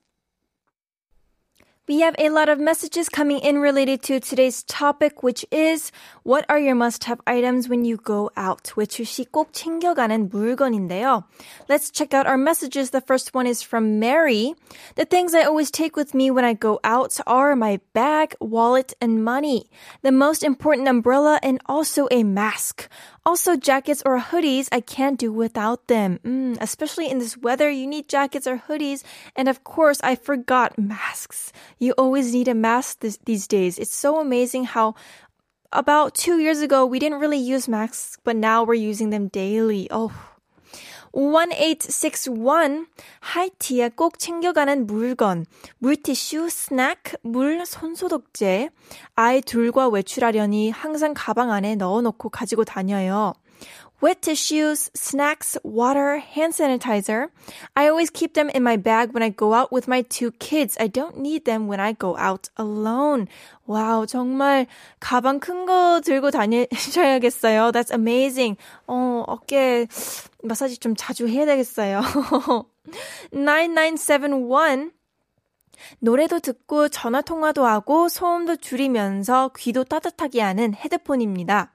We 1.88 2.02
have 2.02 2.16
a 2.18 2.30
lot 2.30 2.48
of 2.48 2.58
messages 2.58 3.10
coming 3.10 3.40
in 3.40 3.58
related 3.58 4.02
to 4.04 4.22
today's 4.22 4.64
topic, 4.64 5.24
which 5.24 5.44
is 5.52 5.92
what 6.24 6.46
are 6.48 6.60
your 6.60 6.76
must-have 6.76 7.20
items 7.28 7.68
when 7.68 7.84
you 7.84 7.98
go 7.98 8.32
out? 8.38 8.72
외출 8.78 9.04
시 9.04 9.26
꼭 9.26 9.52
챙겨가는 9.52 10.30
물건인데요. 10.30 11.26
Let's 11.68 11.92
check 11.92 12.14
out 12.14 12.28
our 12.28 12.38
messages. 12.38 12.92
The 12.92 13.02
first 13.02 13.34
one 13.34 13.46
is 13.46 13.62
from 13.62 14.00
Mary. 14.00 14.54
The 14.96 15.04
things 15.04 15.34
I 15.34 15.44
always 15.44 15.70
take 15.70 15.98
with 15.98 16.14
me 16.14 16.32
when 16.32 16.46
I 16.46 16.54
go 16.54 16.80
out 16.86 17.20
are 17.28 17.58
my 17.58 17.82
bag, 17.92 18.36
wallet, 18.40 18.94
and 19.02 19.26
money. 19.26 19.68
The 20.02 20.14
most 20.14 20.44
important 20.44 20.88
umbrella 20.88 21.40
and 21.44 21.60
also 21.66 22.08
a 22.10 22.24
mask. 22.24 22.88
Also, 23.27 23.57
jackets 23.57 24.05
or 24.07 24.21
hoodies, 24.21 24.69
I 24.71 24.81
can't 24.81 25.19
do 25.19 25.33
without 25.33 25.89
them. 25.89 26.21
Mm, 26.25 26.59
especially 26.61 27.11
in 27.11 27.19
this 27.19 27.37
weather, 27.37 27.69
you 27.69 27.85
need 27.85 28.09
jackets 28.09 28.47
or 28.47 28.63
hoodies. 28.69 29.03
And 29.35 29.49
of 29.49 29.65
course, 29.65 30.01
I 30.05 30.15
forgot 30.15 30.79
masks. 30.79 31.53
You 31.81 31.93
always 31.99 32.33
need 32.33 32.47
a 32.47 32.55
mask 32.55 33.01
this, 33.01 33.19
these 33.25 33.49
days. 33.49 33.79
It's 33.79 33.95
so 33.95 34.21
amazing 34.21 34.65
how 34.67 34.95
about 35.73 36.15
two 36.15 36.39
years 36.39 36.61
ago, 36.61 36.87
we 36.87 37.01
didn't 37.01 37.19
really 37.19 37.43
use 37.43 37.67
masks, 37.67 38.17
but 38.23 38.37
now 38.37 38.63
we're 38.63 38.75
using 38.75 39.11
them 39.11 39.27
daily. 39.27 39.89
Oh. 39.91 40.36
1861 41.17 42.87
하이티에 43.21 43.89
꼭 43.89 44.19
챙겨가는 44.19 44.87
물건 44.87 45.47
물티슈, 45.79 46.51
스낵, 46.51 46.99
물, 47.23 47.65
손소독제 47.65 48.69
아이 49.15 49.41
둘과 49.41 49.89
외출하려니 49.89 50.71
항상 50.71 51.15
가방 51.17 51.51
안에 51.51 51.77
넣어놓고 51.77 52.29
가지고 52.29 52.65
다녀요. 52.65 53.33
wet 54.02 54.22
tissues, 54.22 54.90
snacks, 54.94 55.58
water, 55.64 56.18
hand 56.18 56.54
sanitizer. 56.54 57.30
I 57.76 57.88
always 57.88 58.10
keep 58.10 58.34
them 58.34 58.50
in 58.50 58.64
my 58.64 58.78
bag 58.78 59.14
when 59.14 59.24
I 59.24 59.30
go 59.30 59.54
out 59.54 59.72
with 59.72 59.88
my 59.88 60.02
two 60.02 60.32
kids. 60.40 60.76
I 60.80 60.88
don't 60.88 61.20
need 61.20 61.46
them 61.46 61.68
when 61.68 61.80
I 61.80 61.94
go 61.94 62.18
out 62.18 62.50
alone. 62.58 63.28
와우, 63.68 64.08
정말 64.08 64.68
가방 65.00 65.40
큰 65.40 65.66
거 65.66 66.02
들고 66.04 66.32
다니셔야겠어요. 66.32 67.72
That's 67.72 67.92
amazing. 67.92 68.58
어, 68.88 69.24
어깨 69.28 69.88
마사지 70.44 70.78
좀 70.78 70.96
자주 70.96 71.28
해야 71.28 71.46
되겠어요. 71.46 72.02
9971 73.32 74.92
노래도 75.99 76.39
듣고 76.39 76.89
전화 76.89 77.21
통화도 77.23 77.67
하고 77.67 78.09
소음도 78.09 78.57
줄이면서 78.57 79.51
귀도 79.57 79.85
따뜻하게 79.85 80.41
하는 80.41 80.75
헤드폰입니다. 80.75 81.73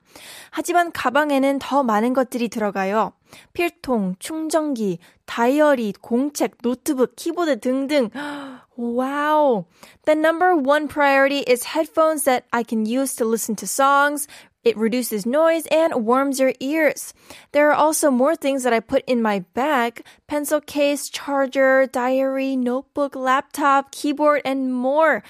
하지만 0.49 0.91
가방에는 0.91 1.59
더 1.59 1.83
많은 1.83 2.13
것들이 2.13 2.49
들어가요. 2.49 3.13
필통, 3.53 4.15
충전기, 4.19 4.99
다이어리, 5.25 5.93
공책, 6.01 6.57
노트북, 6.61 7.15
키보드 7.15 7.59
등등. 7.59 8.09
Wow. 8.77 9.65
The 10.05 10.17
number 10.17 10.55
one 10.55 10.87
priority 10.87 11.43
is 11.45 11.75
headphones 11.75 12.23
that 12.23 12.45
I 12.51 12.63
can 12.63 12.87
use 12.87 13.15
to 13.17 13.25
listen 13.25 13.55
to 13.57 13.67
songs, 13.67 14.27
it 14.64 14.76
reduces 14.76 15.24
noise 15.24 15.66
and 15.70 16.04
warms 16.04 16.40
your 16.40 16.52
ears. 16.58 17.14
There 17.52 17.70
are 17.70 17.78
also 17.78 18.10
more 18.10 18.34
things 18.34 18.64
that 18.64 18.72
I 18.72 18.80
put 18.80 19.04
in 19.06 19.22
my 19.22 19.44
bag 19.54 20.02
pencil 20.26 20.60
case, 20.60 21.08
charger, 21.08 21.86
diary, 21.86 22.56
notebook, 22.56 23.14
laptop, 23.14 23.92
keyboard, 23.92 24.42
and 24.44 24.74
more. 24.74 25.22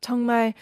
정말 0.00 0.54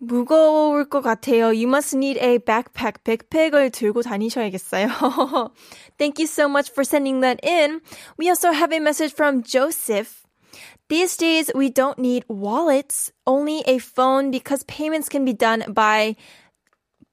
무거울 0.00 0.88
것 0.88 1.02
같아요. 1.02 1.52
You 1.52 1.66
must 1.66 1.94
need 1.94 2.18
a 2.18 2.38
backpack, 2.38 3.04
백팩을 3.04 3.70
들고 3.70 4.02
다니셔야겠어요. 4.02 5.52
Thank 5.98 6.18
you 6.18 6.26
so 6.26 6.48
much 6.48 6.70
for 6.70 6.84
sending 6.84 7.20
that 7.20 7.40
in. 7.42 7.80
We 8.16 8.30
also 8.30 8.52
have 8.52 8.72
a 8.72 8.80
message 8.80 9.12
from 9.12 9.42
Joseph. 9.42 10.24
These 10.88 11.18
days, 11.18 11.50
we 11.54 11.68
don't 11.68 11.98
need 11.98 12.24
wallets, 12.28 13.12
only 13.26 13.60
a 13.66 13.76
phone 13.76 14.30
because 14.30 14.62
payments 14.64 15.10
can 15.10 15.24
be 15.24 15.34
done 15.34 15.64
by 15.68 16.16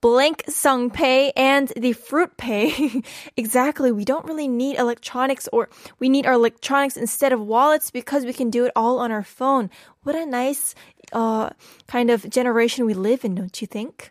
blank 0.00 0.44
sung 0.48 0.90
pay 0.90 1.30
and 1.36 1.68
the 1.76 1.92
fruit 1.92 2.36
pay. 2.36 3.02
exactly. 3.36 3.92
We 3.92 4.04
don't 4.04 4.26
really 4.26 4.48
need 4.48 4.76
electronics 4.76 5.48
or 5.52 5.68
we 5.98 6.08
need 6.08 6.26
our 6.26 6.32
electronics 6.34 6.96
instead 6.96 7.32
of 7.32 7.40
wallets 7.40 7.90
because 7.90 8.24
we 8.24 8.32
can 8.32 8.50
do 8.50 8.64
it 8.64 8.72
all 8.74 8.98
on 8.98 9.12
our 9.12 9.24
phone. 9.24 9.70
What 10.02 10.14
a 10.14 10.26
nice 10.26 10.74
uh, 11.12 11.50
kind 11.86 12.10
of 12.10 12.28
generation 12.30 12.86
we 12.86 12.94
live 12.94 13.24
in, 13.24 13.34
don't 13.34 13.60
you 13.60 13.66
think? 13.66 14.10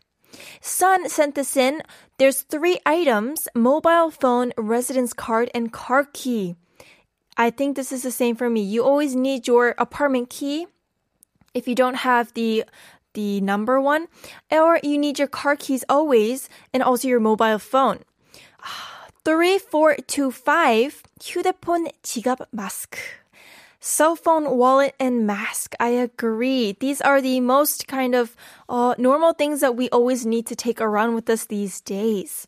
Sun 0.62 1.10
sent 1.10 1.36
this 1.36 1.58
in. 1.58 1.82
There's 2.18 2.42
three 2.42 2.80
items 2.86 3.48
mobile 3.56 4.12
phone, 4.12 4.54
residence 4.58 5.14
card, 5.14 5.50
and 5.54 5.72
car 5.72 6.08
key. 6.14 6.56
I 7.38 7.50
think 7.50 7.76
this 7.76 7.92
is 7.92 8.04
the 8.04 8.12
same 8.12 8.36
for 8.36 8.50
me. 8.50 8.62
You 8.62 8.84
always 8.84 9.16
need 9.16 9.48
your 9.48 9.74
apartment 9.78 10.30
key. 10.30 10.68
If 11.54 11.68
you 11.68 11.74
don't 11.74 11.96
have 11.96 12.34
the 12.34 12.66
the 13.19 13.41
number 13.41 13.81
one, 13.81 14.09
or 14.51 14.81
you 14.83 14.99
need 14.99 15.19
your 15.19 15.29
car 15.29 15.57
keys 15.57 15.85
always 15.89 16.49
and 16.73 16.83
also 16.83 17.09
your 17.09 17.21
mobile 17.21 17.59
phone. 17.59 18.01
3425 19.25 21.03
휴대폰, 21.21 21.91
지갑, 22.03 22.47
마스크. 22.53 22.99
Cell 23.81 24.17
phone, 24.17 24.57
wallet, 24.57 24.95
and 24.99 25.27
mask. 25.27 25.75
I 25.79 25.89
agree. 25.89 26.73
These 26.81 27.03
are 27.03 27.21
the 27.21 27.41
most 27.41 27.87
kind 27.87 28.15
of 28.15 28.35
uh, 28.67 28.95
normal 28.97 29.35
things 29.35 29.61
that 29.61 29.77
we 29.77 29.91
always 29.91 30.25
need 30.25 30.47
to 30.47 30.57
take 30.57 30.81
around 30.81 31.15
with 31.15 31.29
us 31.29 31.45
these 31.45 31.83
days. 31.83 32.47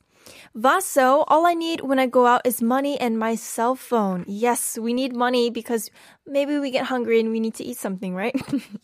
Vaso, 0.55 1.25
all 1.29 1.47
I 1.47 1.55
need 1.55 1.83
when 1.83 1.99
I 1.99 2.07
go 2.07 2.27
out 2.27 2.47
is 2.47 2.63
money 2.63 2.99
and 2.99 3.19
my 3.19 3.35
cell 3.35 3.75
phone. 3.75 4.25
Yes, 4.27 4.79
we 4.79 4.95
need 4.95 5.15
money 5.15 5.51
because 5.51 5.91
maybe 6.27 6.59
we 6.59 6.71
get 6.71 6.87
hungry 6.87 7.21
and 7.21 7.31
we 7.31 7.41
need 7.41 7.55
to 7.55 7.65
eat 7.65 7.77
something, 7.77 8.15
right? 8.15 8.35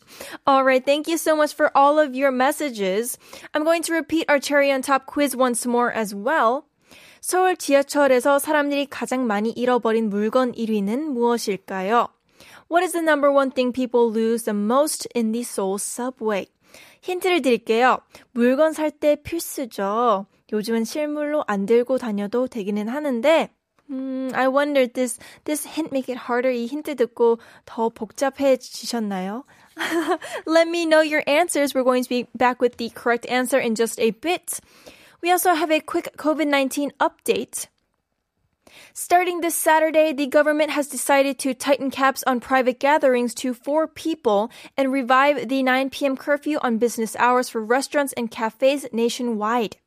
all 0.47 0.63
right, 0.63 0.85
thank 0.85 1.07
you 1.07 1.17
so 1.17 1.35
much 1.35 1.53
for 1.53 1.75
all 1.75 1.99
of 1.99 2.15
your 2.15 2.31
messages. 2.31 3.17
I'm 3.53 3.63
going 3.63 3.81
to 3.83 3.93
repeat 3.93 4.29
our 4.29 4.39
cherry 4.39 4.71
on 4.71 4.83
top 4.83 5.07
quiz 5.07 5.35
once 5.35 5.65
more 5.65 5.91
as 5.91 6.13
well. 6.13 6.65
서울 7.21 7.55
지하철에서 7.55 8.37
사람들이 8.37 8.85
가장 8.89 9.25
많이 9.25 9.51
잃어버린 9.51 10.09
물건 10.09 10.51
1위는 10.51 11.13
무엇일까요? 11.13 12.09
What 12.69 12.83
is 12.83 12.91
the 12.91 13.01
number 13.01 13.31
one 13.31 13.49
thing 13.49 13.71
people 13.71 14.11
lose 14.11 14.43
the 14.43 14.53
most 14.53 15.07
in 15.15 15.31
the 15.31 15.41
Seoul 15.41 15.79
subway? 15.79 16.47
힌트를 17.01 17.41
드릴게요. 17.41 17.99
물건 18.31 18.73
살 18.73 18.91
때 18.91 19.15
필수죠. 19.15 20.25
요즘은 20.51 20.83
실물로 20.83 21.43
안 21.47 21.65
들고 21.65 21.97
다녀도 21.97 22.47
되기는 22.47 22.87
하는데 22.87 23.49
음, 23.89 24.31
I 24.33 24.47
wonder 24.47 24.87
this 24.87 25.19
this 25.43 25.67
hint 25.67 25.91
make 25.91 26.09
it 26.09 26.19
harder. 26.27 26.51
이 26.51 26.65
힌트 26.65 26.95
듣고 26.95 27.39
더 27.65 27.89
복잡해지셨나요? 27.89 29.43
Let 30.47 30.69
me 30.69 30.85
know 30.85 31.01
your 31.01 31.23
answers. 31.27 31.73
We're 31.75 31.83
going 31.83 32.03
to 32.03 32.09
be 32.09 32.27
back 32.35 32.61
with 32.61 32.77
the 32.77 32.89
correct 32.89 33.25
answer 33.29 33.59
in 33.59 33.75
just 33.75 33.99
a 33.99 34.11
bit. 34.11 34.59
We 35.21 35.31
also 35.31 35.53
have 35.53 35.71
a 35.71 35.79
quick 35.79 36.15
COVID-19 36.17 36.91
update. 36.99 37.67
Starting 38.93 39.41
this 39.41 39.55
Saturday, 39.55 40.13
the 40.13 40.27
government 40.27 40.71
has 40.71 40.87
decided 40.87 41.37
to 41.39 41.53
tighten 41.53 41.91
caps 41.91 42.23
on 42.25 42.39
private 42.39 42.79
gatherings 42.79 43.33
to 43.35 43.53
four 43.53 43.87
people 43.87 44.49
and 44.75 44.91
revive 44.91 45.47
the 45.47 45.63
9 45.63 45.89
p.m. 45.89 46.17
curfew 46.17 46.57
on 46.61 46.77
business 46.77 47.15
hours 47.17 47.49
for 47.49 47.63
restaurants 47.63 48.13
and 48.13 48.31
cafes 48.31 48.85
nationwide. 48.91 49.77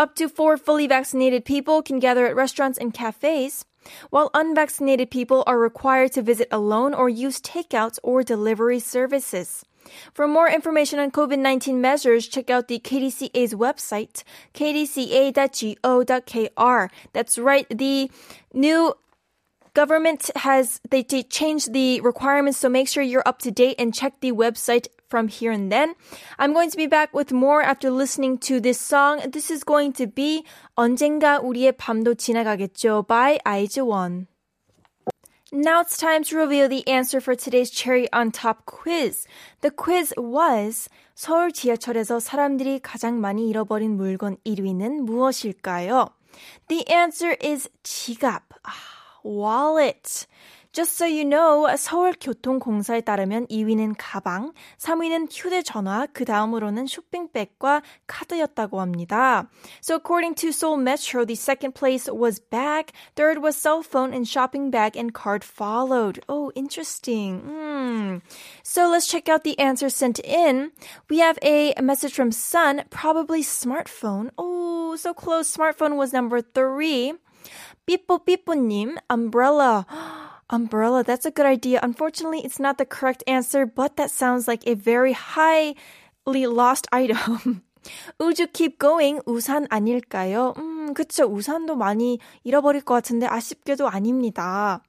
Up 0.00 0.16
to 0.16 0.30
four 0.30 0.56
fully 0.56 0.86
vaccinated 0.86 1.44
people 1.44 1.82
can 1.82 1.98
gather 1.98 2.24
at 2.24 2.34
restaurants 2.34 2.78
and 2.78 2.94
cafes, 2.94 3.66
while 4.08 4.30
unvaccinated 4.32 5.10
people 5.10 5.44
are 5.46 5.58
required 5.58 6.12
to 6.12 6.22
visit 6.22 6.48
alone 6.50 6.94
or 6.94 7.10
use 7.10 7.38
takeouts 7.38 7.98
or 8.02 8.22
delivery 8.22 8.80
services. 8.80 9.62
For 10.14 10.26
more 10.26 10.48
information 10.48 10.98
on 11.00 11.10
COVID 11.10 11.38
19 11.38 11.82
measures, 11.82 12.28
check 12.28 12.48
out 12.48 12.68
the 12.68 12.78
KDCA's 12.78 13.52
website, 13.52 14.22
kdca.go.kr. 14.54 14.90
That's 17.12 17.36
right, 17.36 17.66
the 17.68 18.10
new 18.54 18.94
government 19.74 20.30
has 20.34 20.80
they, 20.88 21.02
they 21.02 21.22
changed 21.24 21.74
the 21.74 22.00
requirements 22.00 22.58
so 22.58 22.70
make 22.70 22.88
sure 22.88 23.02
you're 23.02 23.22
up 23.26 23.38
to 23.40 23.50
date 23.50 23.76
and 23.78 23.94
check 23.94 24.14
the 24.20 24.32
website 24.32 24.86
from 25.09 25.27
here 25.27 25.51
and 25.51 25.71
then. 25.71 25.95
I'm 26.37 26.53
going 26.53 26.69
to 26.71 26.77
be 26.77 26.87
back 26.87 27.13
with 27.13 27.31
more 27.31 27.61
after 27.61 27.89
listening 27.89 28.37
to 28.49 28.59
this 28.59 28.79
song. 28.79 29.21
This 29.31 29.49
is 29.49 29.63
going 29.63 29.93
to 29.93 30.07
be 30.07 30.43
언젠가 30.75 31.39
우리의 31.39 31.73
밤도 31.73 32.15
지나가겠죠 32.15 33.07
by 33.07 33.39
IZ*ONE. 33.45 34.27
Now 35.51 35.79
it's 35.79 35.97
time 35.97 36.23
to 36.25 36.37
reveal 36.37 36.67
the 36.67 36.85
answer 36.87 37.21
for 37.21 37.35
today's 37.35 37.69
cherry 37.69 38.11
on 38.11 38.31
top 38.31 38.65
quiz. 38.65 39.25
The 39.61 39.71
quiz 39.71 40.13
was 40.17 40.89
서울 41.15 41.53
지하철에서 41.53 42.19
사람들이 42.19 42.79
가장 42.79 43.21
많이 43.21 43.47
잃어버린 43.47 43.95
물건 43.95 44.35
1위는 44.45 45.05
무엇일까요? 45.05 46.09
The 46.67 46.83
answer 46.91 47.37
is 47.41 47.69
지갑, 47.83 48.41
wallet. 49.23 50.27
Just 50.75 50.97
so 50.97 51.05
you 51.05 51.23
know, 51.23 51.67
서울교통공사에 51.73 52.99
따르면 52.99 53.47
2위는 53.47 53.95
가방, 53.97 54.51
3위는 54.77 55.31
휴대전화, 55.31 56.07
그 56.11 56.25
다음으로는 56.25 56.87
쇼핑백과 56.87 57.81
카드였다고 58.07 58.81
합니다. 58.81 59.47
So 59.81 59.95
according 59.95 60.35
to 60.35 60.49
Seoul 60.49 60.75
Metro, 60.77 61.23
the 61.23 61.35
second 61.35 61.75
place 61.75 62.09
was 62.11 62.39
bag, 62.39 62.91
third 63.15 63.41
was 63.41 63.55
cell 63.55 63.83
phone 63.83 64.11
and 64.11 64.27
shopping 64.27 64.69
bag 64.69 64.97
and 64.97 65.13
card 65.13 65.45
followed. 65.45 66.19
Oh, 66.27 66.51
interesting. 66.55 67.41
Mm. 67.47 68.21
So 68.61 68.89
let's 68.89 69.07
check 69.07 69.29
out 69.29 69.45
the 69.45 69.57
answers 69.57 69.95
sent 69.95 70.19
in. 70.19 70.71
We 71.09 71.19
have 71.19 71.39
a 71.41 71.73
message 71.81 72.13
from 72.13 72.33
Sun, 72.33 72.83
probably 72.89 73.43
smartphone. 73.43 74.31
Oh, 74.37 74.97
so 74.97 75.13
close. 75.13 75.47
Smartphone 75.55 75.95
was 75.95 76.11
number 76.11 76.41
three. 76.41 77.13
삐뽀삐뽀님, 77.87 78.97
umbrella. 79.09 79.85
Umbrella, 80.50 81.04
that's 81.04 81.24
a 81.24 81.30
good 81.30 81.46
idea. 81.46 81.78
Unfortunately, 81.82 82.40
it's 82.44 82.58
not 82.58 82.76
the 82.76 82.84
correct 82.84 83.22
answer, 83.26 83.66
but 83.66 83.96
that 83.96 84.10
sounds 84.10 84.48
like 84.48 84.66
a 84.66 84.74
very 84.74 85.12
highly 85.12 86.46
lost 86.46 86.86
item. 86.92 87.62
Uju 88.20 88.52
Keep 88.52 88.78
Going? 88.78 89.20
우산 89.26 89.66
아닐까요? 89.70 90.52
음, 90.58 90.92
그쵸. 90.92 91.24
우산도 91.24 91.76
많이 91.76 92.18
잃어버릴 92.44 92.82
것 92.82 92.94
같은데 92.94 93.26
아쉽게도 93.26 93.88
아닙니다. 93.88 94.82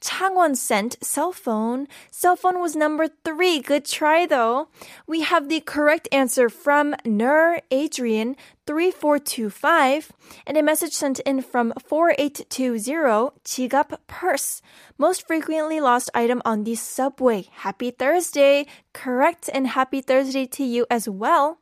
Changwon 0.00 0.56
sent 0.56 0.96
cell 1.02 1.32
phone. 1.32 1.88
Cell 2.10 2.36
phone 2.36 2.60
was 2.60 2.76
number 2.76 3.08
three. 3.24 3.60
Good 3.60 3.84
try 3.84 4.26
though. 4.26 4.68
We 5.06 5.22
have 5.22 5.48
the 5.48 5.60
correct 5.60 6.08
answer 6.12 6.48
from 6.48 6.94
Nur 7.04 7.60
Adrian 7.70 8.36
3425 8.66 10.12
and 10.46 10.56
a 10.56 10.62
message 10.62 10.92
sent 10.92 11.20
in 11.20 11.42
from 11.42 11.72
4820 11.84 13.32
지갑 13.44 13.98
purse. 14.06 14.60
Most 14.98 15.26
frequently 15.26 15.80
lost 15.80 16.10
item 16.14 16.42
on 16.44 16.64
the 16.64 16.74
subway. 16.74 17.46
Happy 17.64 17.90
Thursday. 17.90 18.66
Correct 18.92 19.48
and 19.52 19.68
happy 19.68 20.00
Thursday 20.00 20.46
to 20.46 20.64
you 20.64 20.86
as 20.90 21.08
well. 21.08 21.58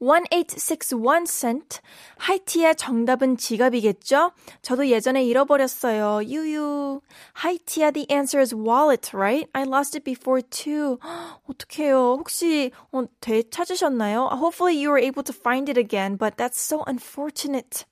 1861 0.00 1.26
cent. 1.26 1.80
하이티의 2.18 2.76
정답은 2.76 3.36
지갑이겠죠? 3.36 4.32
저도 4.62 4.88
예전에 4.88 5.24
잃어버렸어요. 5.24 6.24
유유. 6.24 7.00
하이티야, 7.32 7.90
the 7.90 8.06
answer 8.10 8.40
is 8.40 8.54
wallet, 8.54 9.10
right? 9.14 9.48
I 9.52 9.62
lost 9.62 9.96
it 9.96 10.04
before 10.04 10.42
too. 10.42 10.98
어떡해요. 11.48 12.16
혹시 12.18 12.70
어, 12.92 13.04
되찾으셨나요? 13.20 14.28
Hopefully 14.32 14.76
you 14.76 14.90
were 14.90 15.02
able 15.02 15.22
to 15.22 15.32
find 15.32 15.70
it 15.70 15.78
again, 15.78 16.16
but 16.16 16.36
that's 16.36 16.60
so 16.60 16.84
unfortunate. 16.86 17.84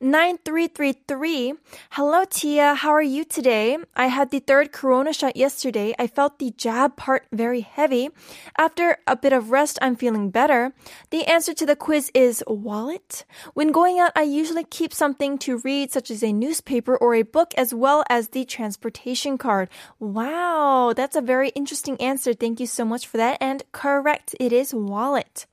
9333. 0.00 1.54
Hello, 1.90 2.24
Tia. 2.28 2.74
How 2.74 2.90
are 2.90 3.02
you 3.02 3.24
today? 3.24 3.78
I 3.96 4.06
had 4.06 4.30
the 4.30 4.40
third 4.40 4.72
corona 4.72 5.12
shot 5.12 5.36
yesterday. 5.36 5.94
I 5.98 6.06
felt 6.06 6.38
the 6.38 6.52
jab 6.56 6.96
part 6.96 7.26
very 7.32 7.60
heavy. 7.60 8.10
After 8.58 8.98
a 9.06 9.16
bit 9.16 9.32
of 9.32 9.50
rest, 9.50 9.78
I'm 9.80 9.96
feeling 9.96 10.30
better. 10.30 10.72
The 11.10 11.24
answer 11.26 11.54
to 11.54 11.66
the 11.66 11.76
quiz 11.76 12.10
is 12.14 12.42
wallet. 12.46 13.24
When 13.54 13.72
going 13.72 13.98
out, 13.98 14.12
I 14.14 14.22
usually 14.22 14.64
keep 14.64 14.92
something 14.92 15.38
to 15.38 15.58
read, 15.58 15.90
such 15.90 16.10
as 16.10 16.22
a 16.22 16.32
newspaper 16.32 16.96
or 16.96 17.14
a 17.14 17.22
book, 17.22 17.54
as 17.56 17.72
well 17.74 18.04
as 18.08 18.28
the 18.28 18.44
transportation 18.44 19.38
card. 19.38 19.68
Wow, 19.98 20.92
that's 20.94 21.16
a 21.16 21.20
very 21.20 21.50
interesting 21.50 22.00
answer. 22.00 22.34
Thank 22.34 22.60
you 22.60 22.66
so 22.66 22.84
much 22.84 23.06
for 23.06 23.16
that. 23.16 23.38
And 23.40 23.62
correct, 23.72 24.34
it 24.40 24.52
is 24.52 24.74
wallet. 24.74 25.46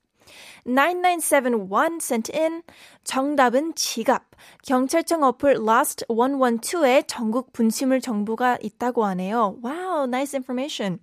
9971 0.65 1.99
sent 2.01 2.31
in 2.35 2.62
정답은 3.05 3.75
지갑. 3.75 4.25
경찰청 4.62 5.23
어플 5.23 5.57
Lost 5.62 6.05
112에 6.09 7.05
전국 7.07 7.53
분실물 7.53 8.01
정보가 8.01 8.59
있다고 8.61 9.05
하네요. 9.07 9.57
Wow, 9.62 10.07
nice 10.07 10.35
information. 10.35 10.99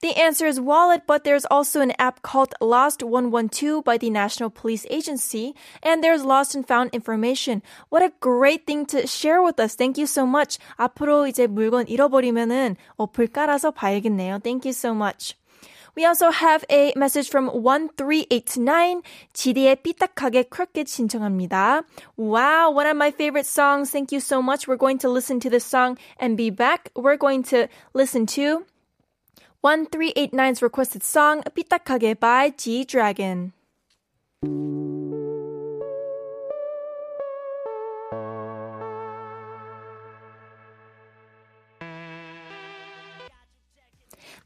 The 0.00 0.16
answer 0.20 0.46
is 0.46 0.60
wallet, 0.60 1.06
but 1.06 1.24
there's 1.24 1.46
also 1.50 1.80
an 1.80 1.92
app 1.98 2.22
called 2.22 2.54
Lost 2.60 3.02
112 3.02 3.84
by 3.84 3.96
the 3.98 4.10
National 4.10 4.50
Police 4.50 4.86
Agency, 4.90 5.54
and 5.82 6.02
there's 6.02 6.24
lost 6.24 6.54
and 6.54 6.66
found 6.66 6.90
information. 6.92 7.62
What 7.88 8.02
a 8.02 8.12
great 8.20 8.66
thing 8.66 8.86
to 8.86 9.06
share 9.06 9.42
with 9.42 9.58
us. 9.60 9.74
Thank 9.74 9.96
you 9.96 10.06
so 10.06 10.26
much. 10.26 10.58
앞으로 10.76 11.26
이제 11.26 11.46
물건 11.46 11.88
잃어버리면은 11.88 12.76
어플 12.96 13.28
깔아서 13.28 13.70
봐야겠네요. 13.70 14.40
Thank 14.42 14.66
you 14.66 14.72
so 14.72 14.92
much. 14.92 15.36
We 15.94 16.04
also 16.04 16.30
have 16.30 16.64
a 16.70 16.92
message 16.96 17.28
from 17.28 17.48
1389. 17.48 19.02
지디의 19.32 19.76
삐딱하게 19.82 20.44
크로켓 20.44 20.88
신청합니다. 20.88 21.84
Wow, 22.16 22.70
one 22.72 22.86
of 22.86 22.96
my 22.96 23.10
favorite 23.10 23.46
songs. 23.46 23.90
Thank 23.90 24.12
you 24.12 24.20
so 24.20 24.42
much. 24.42 24.66
We're 24.66 24.76
going 24.76 24.98
to 24.98 25.08
listen 25.08 25.40
to 25.40 25.50
this 25.50 25.64
song 25.64 25.98
and 26.18 26.36
be 26.36 26.50
back. 26.50 26.90
We're 26.96 27.16
going 27.16 27.42
to 27.54 27.68
listen 27.94 28.26
to 28.34 28.64
1389's 29.62 30.62
requested 30.62 31.02
song 31.02 31.42
삐딱하게 31.42 32.18
by 32.18 32.50
G 32.56 32.84
Dragon. 32.84 33.52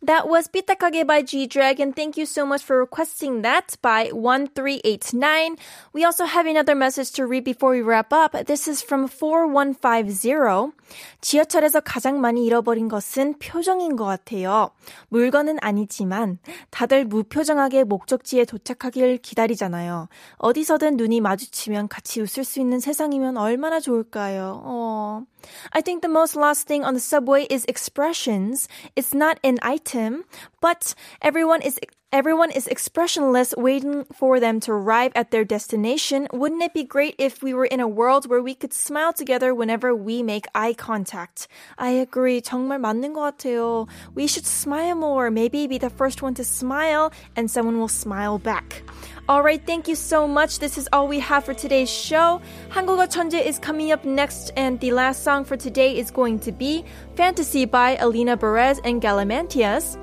That 0.03 0.27
was 0.27 0.49
Pitakage 0.49 1.07
by 1.07 1.21
G 1.21 1.47
Dragon. 1.47 1.93
Thank 1.93 2.17
you 2.17 2.25
so 2.25 2.45
much 2.45 2.61
for 2.61 2.77
requesting 2.77 3.41
that 3.43 3.77
by 3.81 4.11
1389. 4.11 5.55
We 5.93 6.03
also 6.03 6.25
have 6.25 6.45
another 6.45 6.75
message 6.75 7.13
to 7.13 7.25
read 7.25 7.45
before 7.45 7.71
we 7.71 7.81
wrap 7.81 8.11
up. 8.11 8.33
This 8.45 8.67
is 8.67 8.83
from 8.83 9.07
4150. 9.07 10.73
지하철에서 11.21 11.79
가장 11.79 12.19
많이 12.19 12.45
잃어버린 12.45 12.89
것은 12.89 13.35
표정인 13.39 13.95
것 13.95 14.03
같아요. 14.03 14.71
물건은 15.07 15.59
아니지만 15.61 16.37
다들 16.69 17.05
무표정하게 17.05 17.85
목적지에 17.85 18.43
도착하길 18.43 19.19
기다리잖아요. 19.19 20.09
어디서든 20.35 20.97
눈이 20.97 21.21
마주치면 21.21 21.87
같이 21.87 22.19
웃을 22.19 22.43
수 22.43 22.59
있는 22.59 22.81
세상이면 22.81 23.37
얼마나 23.37 23.79
좋을까요? 23.79 24.61
어. 24.65 25.23
I 25.72 25.80
think 25.80 26.02
the 26.02 26.08
most 26.08 26.36
lost 26.36 26.66
thing 26.66 26.84
on 26.84 26.94
the 26.94 27.00
subway 27.00 27.46
is 27.50 27.64
expressions. 27.66 28.68
It's 28.96 29.14
not 29.14 29.38
an 29.42 29.58
item, 29.62 30.24
but 30.60 30.94
everyone 31.22 31.62
is 31.62 31.78
everyone 32.10 32.50
is 32.50 32.66
expressionless 32.66 33.52
waiting 33.58 34.04
for 34.14 34.40
them 34.40 34.60
to 34.60 34.72
arrive 34.72 35.12
at 35.14 35.30
their 35.30 35.44
destination. 35.44 36.26
Wouldn't 36.32 36.62
it 36.62 36.72
be 36.72 36.84
great 36.84 37.14
if 37.18 37.42
we 37.42 37.52
were 37.52 37.66
in 37.66 37.80
a 37.80 37.88
world 37.88 38.28
where 38.28 38.40
we 38.40 38.54
could 38.54 38.72
smile 38.72 39.12
together 39.12 39.54
whenever 39.54 39.94
we 39.94 40.22
make 40.22 40.46
eye 40.54 40.72
contact? 40.72 41.48
I 41.76 41.90
agree. 41.90 42.40
정말 42.40 42.78
맞는 42.80 43.12
것 43.12 43.36
같아요. 43.36 43.88
We 44.14 44.26
should 44.26 44.46
smile 44.46 44.94
more. 44.94 45.30
Maybe 45.30 45.66
be 45.66 45.78
the 45.78 45.90
first 45.90 46.22
one 46.22 46.34
to 46.34 46.44
smile 46.44 47.12
and 47.36 47.50
someone 47.50 47.78
will 47.78 47.88
smile 47.92 48.38
back. 48.38 48.82
Alright, 49.29 49.65
thank 49.65 49.87
you 49.87 49.95
so 49.95 50.27
much. 50.27 50.59
This 50.59 50.77
is 50.77 50.89
all 50.91 51.07
we 51.07 51.19
have 51.19 51.45
for 51.45 51.53
today's 51.53 51.89
show. 51.89 52.41
Hangulga 52.69 53.07
천재 53.07 53.45
is 53.45 53.57
coming 53.57 53.93
up 53.93 54.03
next, 54.03 54.51
and 54.57 54.77
the 54.81 54.91
last 54.91 55.23
song 55.23 55.45
for 55.45 55.55
today 55.55 55.97
is 55.97 56.11
going 56.11 56.39
to 56.39 56.51
be 56.51 56.83
Fantasy 57.15 57.63
by 57.63 57.95
Alina 58.01 58.35
Baraz 58.35 58.81
and 58.83 59.01
Galimatias. 59.01 59.97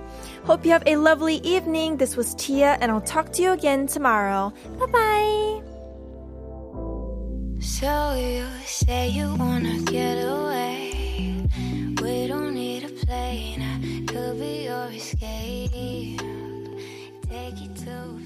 Hope 0.45 0.65
you 0.65 0.71
have 0.71 0.85
a 0.87 0.97
lovely 0.97 1.37
evening. 1.45 1.99
This 1.99 2.17
was 2.17 2.35
Tia, 2.35 2.79
and 2.81 2.91
I'll 2.91 3.03
talk 3.03 3.31
to 3.35 3.43
you 3.43 3.53
again 3.53 3.87
tomorrow. 3.87 4.55
Bye 4.79 4.87
bye. 4.87 5.63
So 7.61 8.15
you 8.15 8.47
say 8.65 9.11
you 9.11 9.35
wanna 9.35 9.83
get 9.83 10.17
away. 10.17 11.47
We 12.01 12.27
don't 12.27 12.55
need 12.55 12.85
a 12.85 12.89
plane. 13.05 14.07
Could 14.07 14.41
be 14.41 14.65
your 14.65 14.89
escape. 14.93 16.21
Take 17.29 17.75
to 17.85 18.19